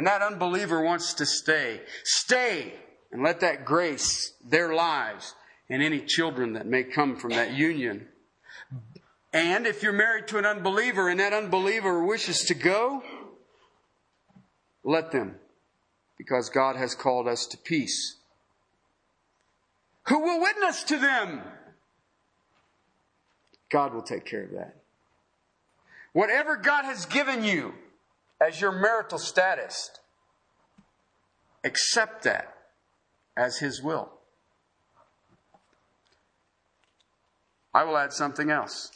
[0.00, 1.78] and that unbeliever wants to stay.
[2.04, 2.72] Stay
[3.12, 5.34] and let that grace their lives
[5.68, 8.08] and any children that may come from that union.
[9.34, 13.02] And if you're married to an unbeliever and that unbeliever wishes to go,
[14.84, 15.34] let them,
[16.16, 18.16] because God has called us to peace.
[20.04, 21.42] Who will witness to them?
[23.70, 24.76] God will take care of that.
[26.14, 27.74] Whatever God has given you,
[28.40, 29.90] as your marital status.
[31.62, 32.54] Accept that
[33.36, 34.10] as His will.
[37.74, 38.90] I will add something else.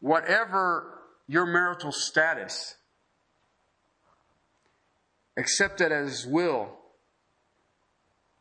[0.00, 2.74] Whatever your marital status,
[5.36, 6.68] accept it as His will,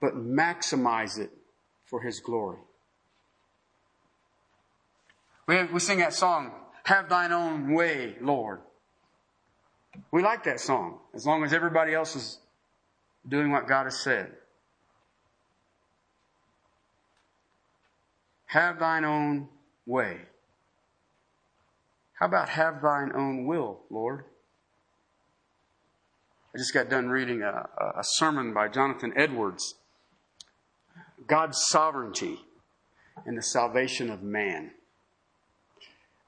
[0.02, 1.32] but maximize it
[1.86, 2.60] for His glory.
[5.48, 6.52] We, we sing that song,
[6.84, 8.60] have thine own way, Lord.
[10.12, 12.40] We like that song as long as everybody else is
[13.28, 14.32] doing what God has said.
[18.46, 19.48] Have thine own
[19.86, 20.18] way.
[22.14, 24.26] How about have thine own will, Lord?
[26.54, 27.68] I just got done reading a,
[27.98, 29.76] a sermon by Jonathan Edwards
[31.28, 32.40] God's sovereignty
[33.26, 34.72] and the salvation of man.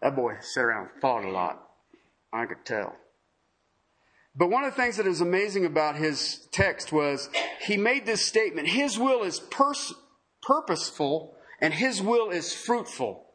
[0.02, 1.62] That boy sat around and thought a lot.
[2.32, 2.96] I could tell.
[4.36, 7.30] But one of the things that is amazing about his text was
[7.62, 9.94] he made this statement His will is pers-
[10.42, 13.26] purposeful and His will is fruitful.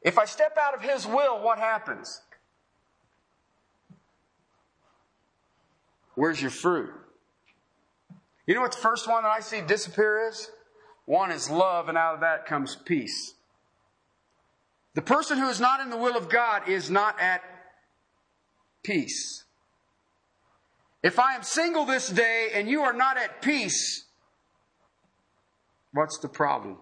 [0.00, 2.20] If I step out of His will, what happens?
[6.14, 6.90] Where's your fruit?
[8.46, 10.50] You know what the first one that I see disappear is?
[11.04, 13.34] One is love, and out of that comes peace.
[14.94, 17.42] The person who is not in the will of God is not at
[18.82, 19.44] peace.
[21.02, 24.04] If I am single this day and you are not at peace,
[25.92, 26.78] what's the problem?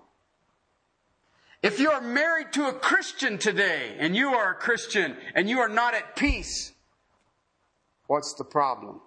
[1.63, 5.61] If you are married to a Christian today and you are a Christian and you
[5.61, 6.73] are not at peace,
[8.07, 9.01] what's the problem?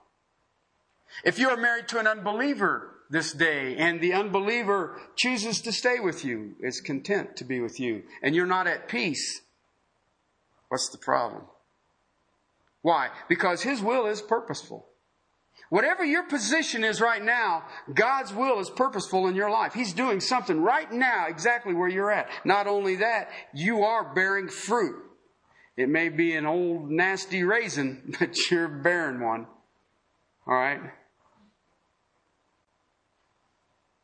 [1.24, 6.00] If you are married to an unbeliever this day and the unbeliever chooses to stay
[6.00, 9.42] with you, is content to be with you, and you're not at peace,
[10.68, 11.44] what's the problem?
[12.82, 13.10] Why?
[13.30, 14.88] Because his will is purposeful.
[15.70, 19.76] Whatever your position is right now, God's will is purposeful in your life.
[19.76, 22.30] He's doing something right now exactly where you're at.
[22.44, 24.96] Not only that, you are bearing fruit.
[25.78, 29.46] It may be an old nasty raisin, but you're bearing one.
[30.48, 30.82] All right?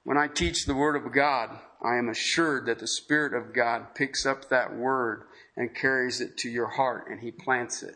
[0.09, 1.51] When I teach the Word of God,
[1.83, 6.35] I am assured that the Spirit of God picks up that Word and carries it
[6.37, 7.93] to your heart and He plants it.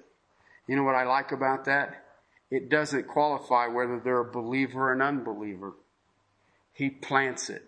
[0.68, 2.06] You know what I like about that?
[2.52, 5.74] It doesn't qualify whether they're a believer or an unbeliever.
[6.72, 7.64] He plants it.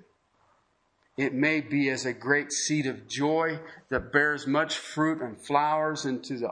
[1.18, 3.58] It may be as a great seed of joy
[3.90, 6.52] that bears much fruit and flowers into the,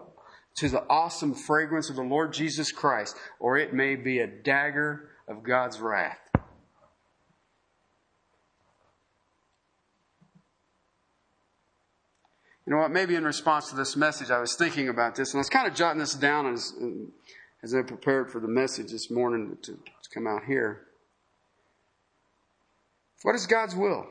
[0.56, 5.12] to the awesome fragrance of the Lord Jesus Christ, or it may be a dagger
[5.28, 6.23] of God's wrath.
[12.66, 12.92] You know what?
[12.92, 15.68] Maybe in response to this message, I was thinking about this, and I was kind
[15.68, 16.74] of jotting this down as,
[17.62, 20.88] as I prepared for the message this morning to, to come out here.
[23.24, 24.08] What is God's will?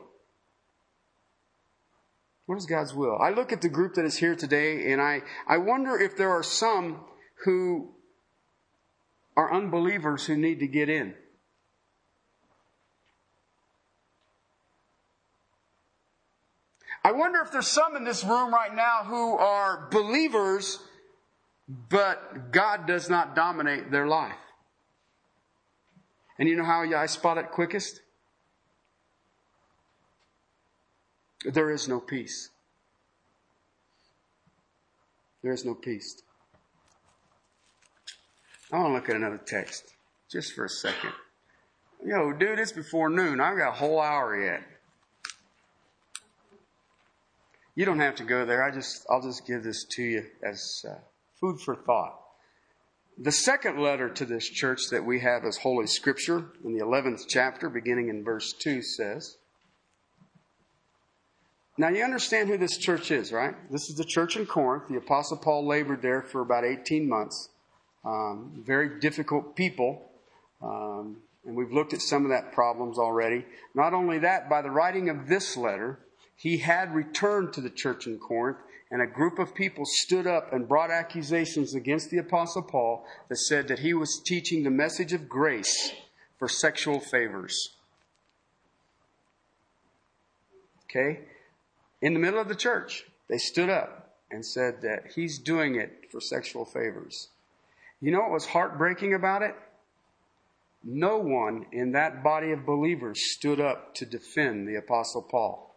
[2.45, 3.17] What is God's will?
[3.19, 6.31] I look at the group that is here today and I, I wonder if there
[6.31, 6.99] are some
[7.45, 7.91] who
[9.37, 11.15] are unbelievers who need to get in.
[17.03, 20.79] I wonder if there's some in this room right now who are believers,
[21.67, 24.35] but God does not dominate their life.
[26.39, 28.01] And you know how I spot it quickest?
[31.45, 32.49] There is no peace.
[35.41, 36.21] There is no peace.
[38.71, 39.93] I want to look at another text
[40.31, 41.11] just for a second.
[42.03, 43.41] Yo, dude, it's before noon.
[43.41, 44.63] I've got a whole hour yet.
[47.75, 48.63] You don't have to go there.
[48.63, 50.95] I just, I'll just give this to you as uh,
[51.39, 52.19] food for thought.
[53.17, 57.23] The second letter to this church that we have as Holy Scripture in the 11th
[57.27, 59.37] chapter, beginning in verse 2, says,
[61.77, 63.55] now you understand who this church is, right?
[63.71, 64.83] This is the church in Corinth.
[64.89, 67.49] The Apostle Paul labored there for about 18 months.
[68.05, 70.11] Um, very difficult people.
[70.61, 73.45] Um, and we've looked at some of that problems already.
[73.73, 75.99] Not only that, by the writing of this letter,
[76.43, 78.57] he had returned to the church in Corinth,
[78.91, 83.37] and a group of people stood up and brought accusations against the Apostle Paul that
[83.37, 85.93] said that he was teaching the message of grace
[86.37, 87.77] for sexual favors.
[90.89, 91.21] Okay?
[92.01, 96.09] in the middle of the church, they stood up and said that he's doing it
[96.11, 97.29] for sexual favors.
[98.01, 99.55] You know what was heartbreaking about it?
[100.83, 105.72] No one in that body of believers stood up to defend the Apostle Paul.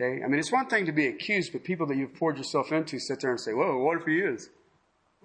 [0.00, 0.22] Okay?
[0.22, 2.98] I mean, it's one thing to be accused, but people that you've poured yourself into
[2.98, 4.48] sit there and say, Whoa, what if he is?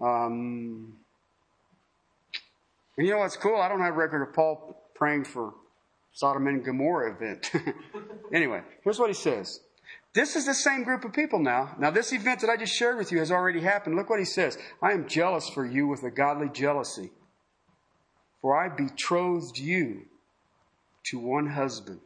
[0.02, 0.98] Um,
[2.98, 3.58] and you know what's cool?
[3.58, 5.54] I don't have a record of Paul praying for
[6.14, 7.52] Sodom and Gomorrah event.
[8.34, 9.62] anyway, here's what he says.
[10.14, 11.76] This is the same group of people now.
[11.78, 13.98] Now, this event that I just shared with you has already happened.
[13.98, 14.58] Look what he says.
[14.82, 17.12] I am jealous for you with a godly jealousy.
[18.42, 20.04] For I betrothed you
[21.06, 22.00] to one husband,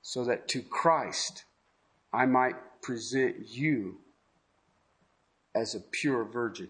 [0.00, 1.44] so that to Christ
[2.12, 3.98] I might present you
[5.54, 6.68] as a pure virgin.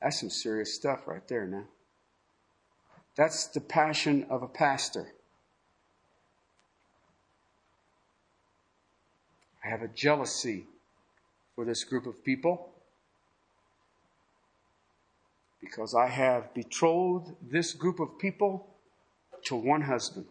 [0.00, 1.64] That's some serious stuff right there now.
[3.16, 5.12] That's the passion of a pastor.
[9.64, 10.66] I have a jealousy
[11.54, 12.70] for this group of people
[15.60, 18.68] because I have betrothed this group of people
[19.44, 20.26] to one husband.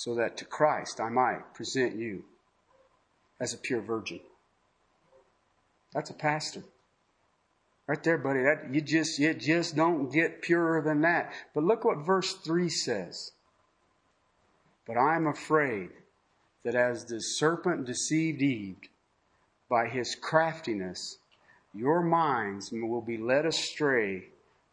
[0.00, 2.24] So that to Christ I might present you
[3.38, 4.20] as a pure virgin.
[5.92, 6.62] That's a pastor.
[7.86, 8.40] Right there, buddy.
[8.40, 11.34] That you just you just don't get purer than that.
[11.54, 13.32] But look what verse 3 says.
[14.86, 15.90] But I am afraid
[16.64, 18.78] that as the serpent deceived Eve
[19.68, 21.18] by his craftiness,
[21.74, 24.28] your minds will be led astray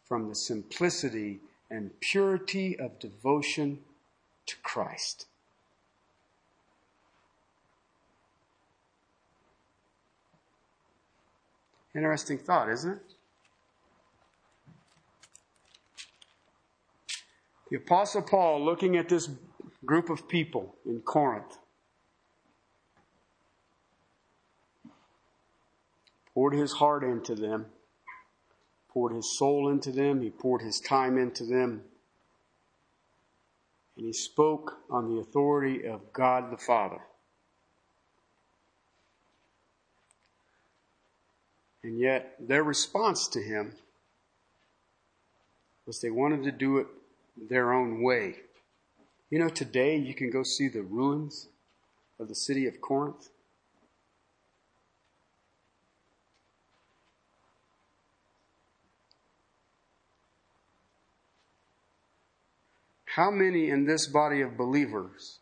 [0.06, 3.80] from the simplicity and purity of devotion
[4.48, 5.28] to Christ.
[11.96, 13.02] Interesting thought, isn't it?
[17.70, 19.30] The Apostle Paul, looking at this
[19.86, 21.58] group of people in Corinth,
[26.34, 27.66] poured his heart into them,
[28.90, 31.82] poured his soul into them, he poured his time into them.
[33.98, 37.02] And he spoke on the authority of God the Father.
[41.84, 43.74] And yet, their response to him
[45.86, 46.88] was they wanted to do it
[47.50, 48.36] their own way.
[49.30, 51.48] You know, today you can go see the ruins
[52.20, 53.30] of the city of Corinth.
[63.18, 65.40] How many in this body of believers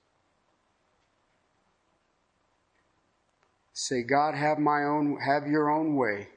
[3.73, 6.30] say, God, have my own, have your own way,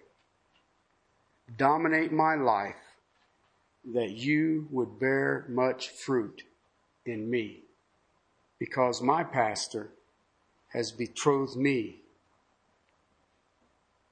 [1.57, 2.75] dominate my life,
[3.95, 6.43] that you would bear much fruit
[7.07, 7.61] in me,
[8.59, 9.91] because my pastor
[10.71, 12.01] has betrothed me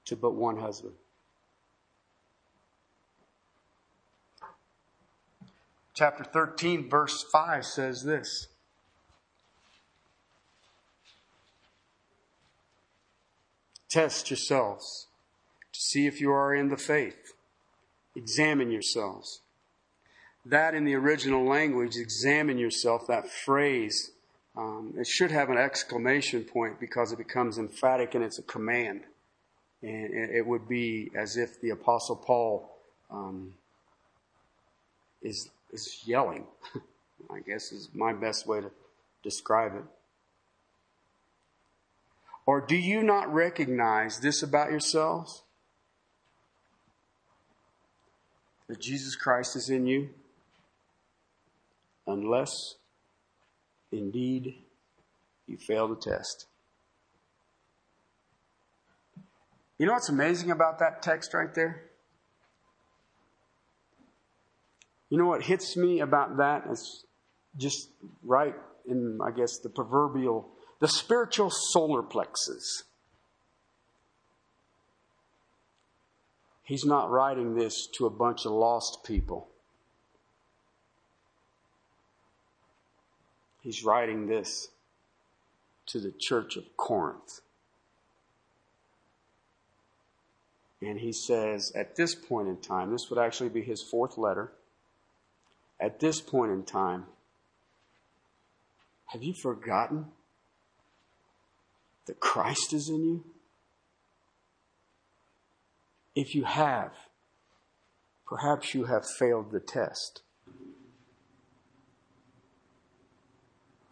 [0.04, 0.94] to but one husband.
[5.96, 8.48] Chapter 13, verse 5 says this.
[13.88, 15.06] Test yourselves
[15.72, 17.32] to see if you are in the faith.
[18.14, 19.40] Examine yourselves.
[20.44, 24.12] That in the original language, examine yourself, that phrase,
[24.56, 29.02] um, it should have an exclamation point because it becomes emphatic and it's a command.
[29.82, 32.70] And it would be as if the Apostle Paul
[33.10, 33.54] um,
[35.22, 36.46] is is yelling,
[37.30, 38.70] I guess is my best way to
[39.22, 39.84] describe it.
[42.46, 45.42] Or do you not recognize this about yourselves?
[48.68, 50.10] That Jesus Christ is in you?
[52.06, 52.76] Unless,
[53.90, 54.54] indeed,
[55.46, 56.46] you fail the test.
[59.78, 61.85] You know what's amazing about that text right there?
[65.08, 67.04] You know what hits me about that is
[67.56, 67.88] just
[68.24, 68.54] right
[68.88, 70.48] in, I guess, the proverbial,
[70.80, 72.84] the spiritual solar plexus.
[76.64, 79.48] He's not writing this to a bunch of lost people.
[83.62, 84.68] He's writing this
[85.86, 87.40] to the church of Corinth.
[90.82, 94.52] And he says, at this point in time, this would actually be his fourth letter
[95.78, 97.04] at this point in time,
[99.06, 100.06] have you forgotten
[102.06, 103.24] that Christ is in you?
[106.14, 106.92] If you have,
[108.26, 110.22] perhaps you have failed the test.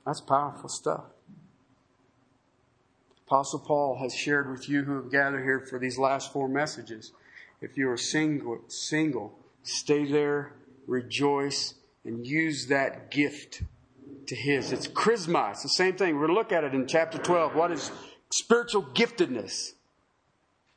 [0.06, 1.04] That's powerful stuff.
[3.26, 7.12] Apostle Paul has shared with you who have gathered here for these last four messages.
[7.60, 10.52] If you are single, single, stay there
[10.86, 11.74] rejoice,
[12.04, 13.62] and use that gift
[14.26, 14.72] to His.
[14.72, 15.52] It's charisma.
[15.52, 16.14] It's the same thing.
[16.14, 17.54] We're going to look at it in chapter 12.
[17.54, 17.90] What is
[18.30, 19.72] spiritual giftedness?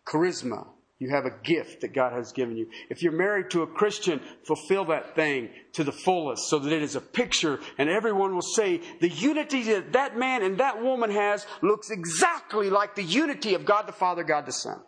[0.05, 0.68] Charisma.
[0.99, 2.70] You have a gift that God has given you.
[2.89, 6.82] If you're married to a Christian, fulfill that thing to the fullest so that it
[6.82, 11.12] is a picture and everyone will say the unity that that man and that woman
[11.12, 14.80] has looks exactly like the unity of God the Father, God the Son.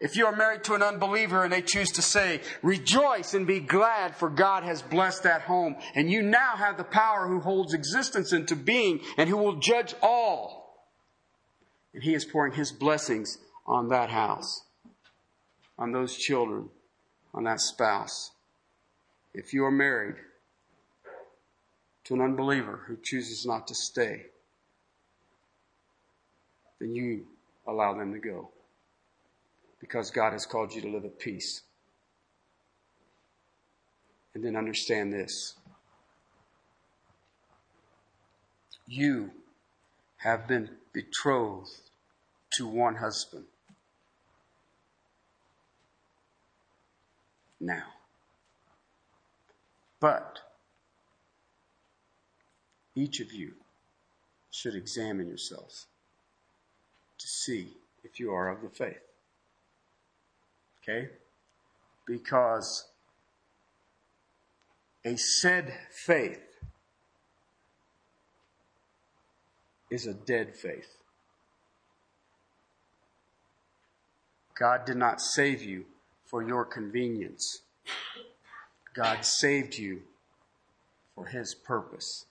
[0.00, 3.60] If you are married to an unbeliever and they choose to say, rejoice and be
[3.60, 7.74] glad for God has blessed that home and you now have the power who holds
[7.74, 10.88] existence into being and who will judge all.
[11.92, 14.64] And he is pouring his blessings on that house,
[15.78, 16.70] on those children,
[17.32, 18.32] on that spouse.
[19.32, 20.16] If you are married
[22.04, 24.26] to an unbeliever who chooses not to stay,
[26.80, 27.26] then you
[27.66, 28.50] allow them to go
[29.84, 31.60] because God has called you to live at peace.
[34.32, 35.56] And then understand this
[38.86, 39.30] you
[40.16, 41.90] have been betrothed
[42.54, 43.44] to one husband.
[47.60, 47.84] Now.
[50.00, 50.38] But
[52.94, 53.52] each of you
[54.50, 55.88] should examine yourselves
[57.18, 59.13] to see if you are of the faith.
[60.86, 61.08] Okay?
[62.06, 62.86] Because
[65.04, 66.40] a said faith
[69.90, 70.98] is a dead faith.
[74.58, 75.84] God did not save you
[76.26, 77.62] for your convenience.
[78.94, 80.02] God saved you
[81.14, 82.26] for His purpose.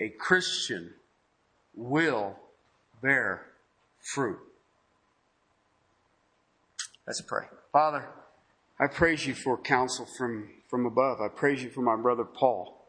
[0.00, 0.94] A Christian
[1.74, 2.36] will
[3.00, 3.46] bear
[4.00, 4.40] fruit.
[7.06, 7.46] Let's pray.
[7.72, 8.08] Father,
[8.78, 11.20] I praise you for counsel from, from above.
[11.20, 12.86] I praise you for my brother Paul.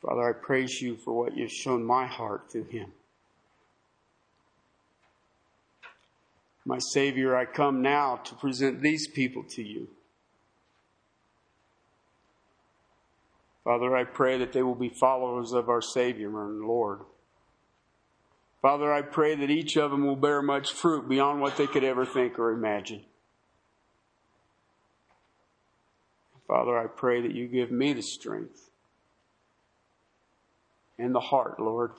[0.00, 2.92] Father, I praise you for what you've shown my heart through him.
[6.66, 9.88] My Savior, I come now to present these people to you.
[13.64, 17.00] Father, I pray that they will be followers of our Savior and Lord.
[18.64, 21.84] Father, I pray that each of them will bear much fruit beyond what they could
[21.84, 23.04] ever think or imagine.
[26.48, 28.70] Father, I pray that you give me the strength
[30.98, 31.90] and the heart, Lord.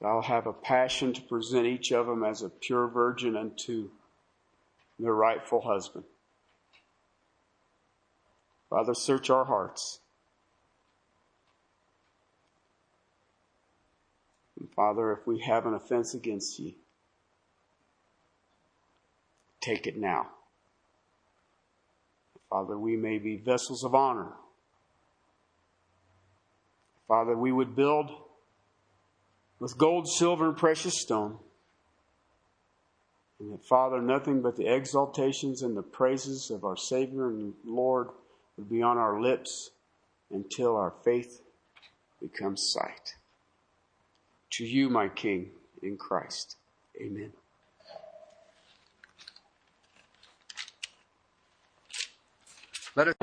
[0.00, 3.90] That I'll have a passion to present each of them as a pure virgin unto
[4.98, 6.06] their rightful husband.
[8.70, 10.00] Father, search our hearts.
[14.76, 16.72] Father, if we have an offense against you,
[19.60, 20.28] take it now.
[22.50, 24.32] Father, we may be vessels of honor.
[27.06, 28.10] Father, we would build
[29.60, 31.38] with gold, silver, and precious stone.
[33.38, 38.08] And that, Father, nothing but the exaltations and the praises of our Savior and Lord
[38.56, 39.70] would be on our lips
[40.30, 41.40] until our faith
[42.20, 43.14] becomes sight.
[44.54, 45.50] To you, my King,
[45.82, 46.58] in Christ.
[47.00, 47.32] Amen.
[52.94, 53.14] Let us